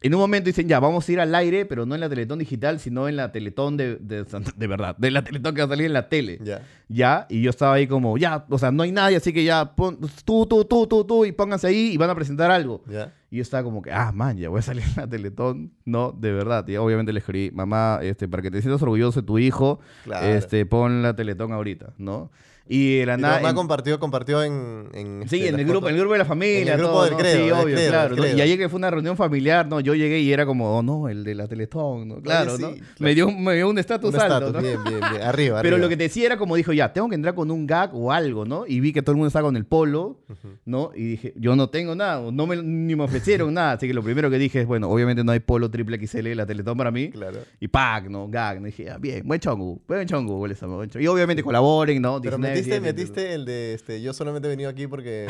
[0.00, 2.38] en un momento dicen, ya, vamos a ir al aire, pero no en la Teletón
[2.38, 4.24] digital, sino en la Teletón de, de,
[4.56, 6.38] de verdad, de la Teletón que va a salir en la tele.
[6.44, 6.62] Ya.
[6.86, 9.74] Ya, y yo estaba ahí como, ya, o sea, no hay nadie, así que ya,
[9.74, 12.84] pon, tú, tú, tú, tú, tú, y pónganse ahí y van a presentar algo.
[12.88, 13.12] Ya.
[13.28, 15.72] Y yo estaba como que, ah, man, ya voy a salir en la Teletón.
[15.84, 16.66] No, de verdad.
[16.68, 20.24] Y obviamente le escribí, mamá, este, para que te sientas orgulloso de tu hijo, Claro.
[20.28, 22.30] este, pon la Teletón ahorita, ¿no?
[22.70, 23.36] Y de la nada.
[23.36, 25.88] mamá en- compartió, compartió en, en, Sí, este, en el grupo, fotos.
[25.90, 26.60] en el grupo de la familia.
[26.60, 27.18] En el grupo todo, del ¿no?
[27.18, 28.26] credo, Sí, obvio, credo, claro.
[28.36, 29.80] Y ayer que fue una reunión familiar, ¿no?
[29.80, 32.20] Yo llegué y era como, oh no, el de la Teletón, ¿no?
[32.20, 32.68] Claro, sí, ¿no?
[32.72, 32.84] claro.
[32.98, 34.60] Me, dio, me dio un estatus alto, estatus, ¿no?
[34.60, 35.22] bien, bien, bien.
[35.22, 35.78] Arriba, Pero arriba.
[35.78, 38.12] lo que te decía era como dijo, ya, tengo que entrar con un gag o
[38.12, 38.66] algo, ¿no?
[38.66, 40.18] Y vi que todo el mundo estaba con el polo,
[40.66, 40.90] ¿no?
[40.94, 43.72] Y dije, yo no tengo nada, no me, ni me ofrecieron nada.
[43.72, 46.44] Así que lo primero que dije es, bueno, obviamente no hay polo triple XL la
[46.44, 47.08] Teletón para mí.
[47.08, 47.38] Claro.
[47.60, 48.28] Y pack, ¿no?
[48.28, 48.66] Gag, ¿no?
[48.68, 50.54] Y dije, ah, bien, buen chongu, buen chongu, buen.
[51.00, 52.20] Y obviamente colaboren, ¿no?
[52.20, 55.26] Pero 19, metiste, 7, metiste el de este, yo solamente he venido aquí porque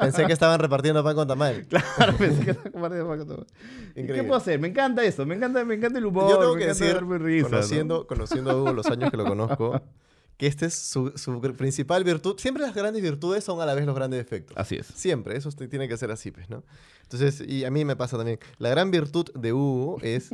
[0.00, 1.66] pensé que estaban repartiendo pan con tamal.
[1.68, 3.46] Claro, pensé que estaba compartiendo pan con.
[3.94, 4.58] ¿Y ¿Qué puedo hacer?
[4.58, 6.30] Me encanta eso, me encanta, me encanta el humor.
[6.30, 7.50] Yo tengo me que decir, risa, ¿no?
[7.50, 9.80] conociendo, conociendo a Hugo los años que lo conozco,
[10.38, 11.12] que esta es su,
[11.56, 12.38] principal virtud.
[12.38, 14.56] Siempre las grandes virtudes son a la vez los grandes defectos.
[14.56, 14.86] Así es.
[14.86, 16.62] Siempre, eso tiene que ser así, pues, ¿no?
[17.02, 18.38] Entonces, y a mí me pasa también.
[18.58, 20.30] La gran virtud de Hugo es,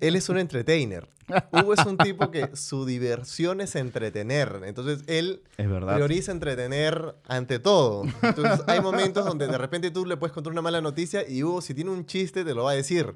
[0.00, 1.06] él es un entertainer.
[1.52, 4.62] Hugo es un tipo que su diversión es entretener.
[4.64, 5.96] Entonces, él Es verdad.
[5.96, 8.04] prioriza entretener ante todo.
[8.22, 11.60] Entonces, hay momentos donde de repente tú le puedes contar una mala noticia y Hugo,
[11.60, 13.14] si tiene un chiste, te lo va a decir.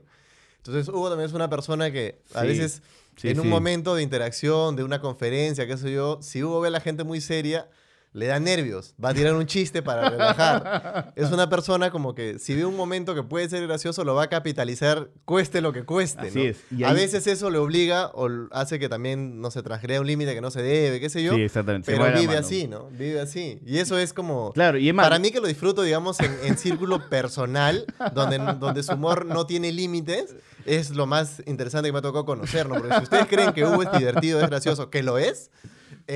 [0.65, 2.47] Entonces, Hugo también es una persona que a Sí.
[2.49, 2.83] veces,
[3.17, 3.49] Sí, en un sí.
[3.51, 7.05] momento de interacción, de una conferencia, qué sé yo, si Hugo ve a la gente
[7.05, 7.69] muy seria,
[8.13, 11.13] le da nervios, va a tirar un chiste para relajar.
[11.15, 14.25] Es una persona como que si ve un momento que puede ser gracioso, lo va
[14.25, 16.29] a capitalizar, cueste lo que cueste.
[16.29, 16.45] Así ¿no?
[16.45, 16.57] es.
[16.77, 20.35] Y A veces eso le obliga o hace que también, no se transgreda un límite
[20.35, 21.35] que no se debe, qué sé yo.
[21.35, 22.89] Sí, exactamente, Pero vive así, ¿no?
[22.91, 23.61] Vive así.
[23.65, 24.53] Y eso es como...
[24.55, 28.39] Claro, y es más- Para mí que lo disfruto, digamos, en, en círculo personal, donde,
[28.59, 30.35] donde su humor no tiene límites,
[30.67, 32.75] es lo más interesante que me ha tocado conocer, ¿no?
[32.75, 35.51] Porque si ustedes creen que Hugo es divertido, es gracioso, que lo es,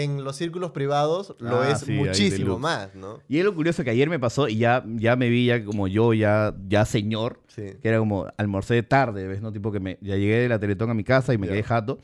[0.02, 3.20] en los círculos privados lo Ah, es sí, muchísimo más, ¿no?
[3.28, 5.86] Y es lo curioso que ayer me pasó y ya, ya me vi ya como
[5.88, 7.62] yo, ya, ya señor, Sí.
[7.80, 9.40] que era como almorcé tarde, ¿ves?
[9.40, 9.52] ¿no?
[9.52, 11.98] Tipo que me, ya llegué de la Teletón a mi casa y me quedé jato.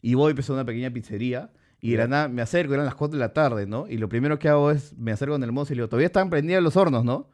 [0.00, 1.50] Y voy, empezó una pequeña pizzería.
[1.84, 3.86] Y de la nada me acerco, eran las 4 de la tarde, ¿no?
[3.88, 6.06] Y lo primero que hago es, me acerco con el mozo y le digo, todavía
[6.06, 7.26] están prendidos los hornos, ¿no?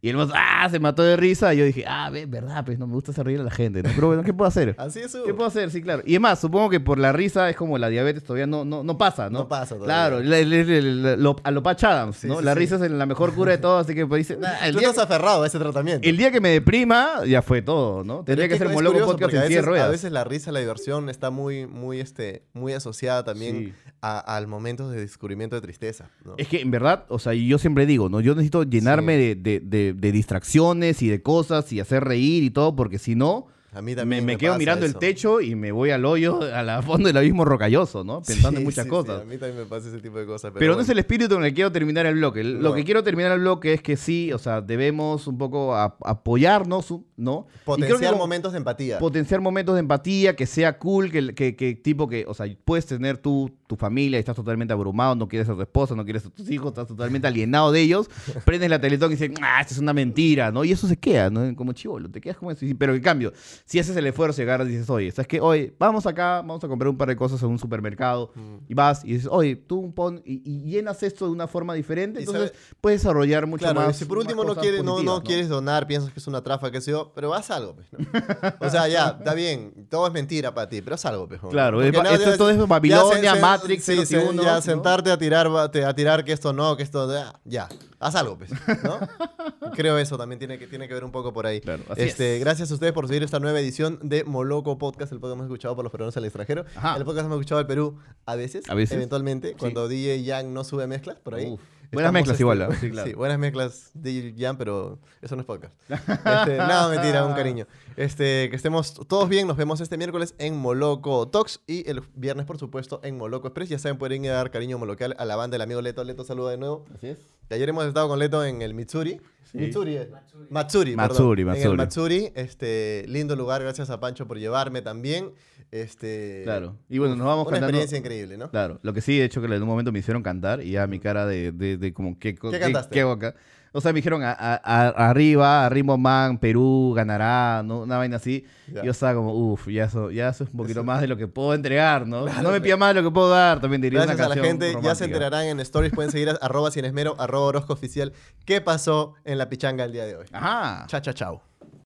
[0.00, 1.52] Y el mozo, ah, se mató de risa.
[1.54, 3.82] Y yo dije, ah, ve, verdad, pues no me gusta hacer reír a la gente,
[3.82, 3.90] ¿no?
[3.94, 4.74] Pero bueno, ¿qué puedo hacer?
[4.78, 5.24] Así es, Hugo.
[5.24, 5.70] ¿Qué puedo hacer?
[5.70, 6.02] Sí, claro.
[6.06, 8.84] Y es más, supongo que por la risa es como la diabetes todavía no, no,
[8.84, 9.40] no pasa, ¿no?
[9.40, 9.86] No pasa todavía.
[9.86, 12.38] Claro, le- le- le- le- lo- a lo Patch Adams, ¿no?
[12.38, 12.58] sí, la sí.
[12.60, 14.90] risa es la mejor cura de todo, así que pues dice, "Nah, el, Tú día,
[14.90, 16.08] estás aferrado a ese tratamiento.
[16.08, 18.22] el día que me deprima, ya fue todo, ¿no?
[18.24, 19.90] Tendría es que ser es Moloco Podcast en a silla de veces, a ruedas.
[19.90, 23.74] veces la risa, la diversión está muy, muy, este, muy asociada también.
[24.00, 26.10] A- al momento de descubrimiento de tristeza.
[26.24, 26.34] ¿no?
[26.36, 28.20] Es que en verdad, o sea, yo siempre digo, ¿no?
[28.20, 29.18] Yo necesito llenarme Sí.
[29.18, 33.14] de, de- de- de distracciones y de cosas y hacer reír y todo, porque si
[33.14, 36.40] no, A mí también me me quedo mirando el techo y me voy al hoyo,
[36.42, 38.22] a la fondo del abismo rocalloso, ¿no?
[38.22, 39.16] Pensando en muchas sí, cosas.
[39.18, 40.52] Sí, a mí también me pasa ese tipo de cosas.
[40.52, 42.42] Pero, Pero, no es el espíritu en el que quiero terminar el bloque.
[42.42, 42.74] Lo No.
[42.74, 46.94] que quiero terminar el bloque es que sí, o sea, debemos un poco a- apoyarnos,
[47.16, 47.46] ¿no?
[47.46, 48.98] Que Potenciar momentos de empatía.
[48.98, 52.86] Potenciar momentos de empatía, que sea cool, que, que, que tipo que, o sea, puedes
[52.86, 56.24] tener tu, tu familia y estás totalmente abrumado, no quieres a tu esposa, no quieres
[56.24, 58.08] a tus hijos, estás totalmente alienado de ellos,
[58.46, 60.64] prendes la teletón y dices, ah, esto es una mentira, ¿no?
[60.64, 61.54] Y eso se queda, ¿no?
[61.54, 62.64] Como chivolo, te quedas como eso.
[62.78, 63.32] Pero en cambio,
[63.68, 65.42] si haces el esfuerzo y agarras y dices, oye, ¿sabes qué?
[65.42, 68.32] Oye, vamos acá, vamos a comprar un par de cosas en un supermercado
[68.66, 72.20] y vas y dices, oye, tú pon y, y llenas esto de una forma diferente,
[72.20, 73.96] entonces puedes desarrollar mucho Claro, más.
[73.96, 76.70] si por último no cosas quieres, no, no quieres donar, piensas que es una trafa,
[76.70, 77.98] qué sé yo, pero haz algo, pues, ¿no?
[78.66, 81.38] O sea, ya, está bien, todo es mentira para ti, pero haz algo, pues.
[81.50, 85.18] Claro, es nada, esto- ya- todo es Babilonia, Matrix, sí, sí, 001, ya sentarte a
[85.18, 88.50] tirar, a tirar que esto no, que esto, ya, ya, haz algo, pues,
[88.82, 88.98] ¿no?
[89.74, 91.60] Creo eso también tiene que, tiene que ver un poco por ahí.
[91.60, 92.40] Claro, así este, es.
[92.40, 95.74] Gracias a ustedes por seguir esta nueva edición de Moloco Podcast, el podcast más escuchado
[95.76, 96.64] por los peruanos al extranjero.
[96.76, 96.96] Ajá.
[96.96, 98.96] El podcast más escuchado al Perú a veces, A veces.
[98.96, 101.50] eventualmente, cuando DJ Yang no sube mezclas por ahí.
[101.52, 101.60] Uf.
[101.92, 102.68] Buenas mezclas igual, ¿ah?
[102.78, 103.08] Sí, claro.
[103.08, 105.74] Sí, buenas mezclas DJ Yang, pero eso no es podcast.
[105.88, 107.66] Este, no, mentira, un cariño.
[107.96, 112.46] Este, que estemos todos bien, nos vemos este miércoles en Moloco Talks y el viernes,
[112.46, 113.70] por supuesto, en Moloco Express.
[113.70, 116.04] Ya saben, pueden ir a dar cariño moloquial a la banda del amigo Leto.
[116.04, 116.84] Leto, saluda de nuevo.
[116.94, 117.18] Así es.
[117.50, 119.20] Y ayer hemos estado con Leto en el Mitsuri.
[119.54, 119.96] Mitsuri.
[119.96, 120.10] eh.
[120.50, 120.94] Matsuri.
[120.94, 121.08] perdón.
[121.08, 121.76] Matsuri, En el Matsuri.
[121.76, 122.32] Matsuri.
[122.34, 125.32] Este, lindo lugar, gracias a Pancho por llevarme también.
[125.70, 126.76] Este, Claro.
[126.88, 128.50] Y bueno, nos vamos Una cantando- experiencia increíble, ¿no?
[128.50, 130.86] Claro, lo que sí, de hecho, que en un momento me hicieron cantar y ya
[130.86, 132.94] mi cara de, de, de como, ¿qué, co- ¿Qué cantaste?
[132.94, 133.34] qué acá?
[133.72, 137.82] O sea, me dijeron a- a- a- arriba, a Ritmo Man, Perú, ganará, ¿no?
[137.82, 138.46] una vaina así.
[138.66, 141.18] Y yo estaba como, uff, ya eso, ya eso es un poquito más de lo
[141.18, 142.24] que puedo entregar, ¿no?
[142.26, 144.34] no me pida más de lo que puedo dar, también diría Gracias una a la
[144.36, 145.04] canción gente, ya se romántica.
[145.04, 148.14] enterarán en stories, pueden seguir arroba sin esmero, arroba Orozco oficial,
[148.46, 150.26] qué pasó en la pichanga el día de hoy.
[150.32, 150.86] Ajá.
[150.88, 151.42] Chao, chao, chao.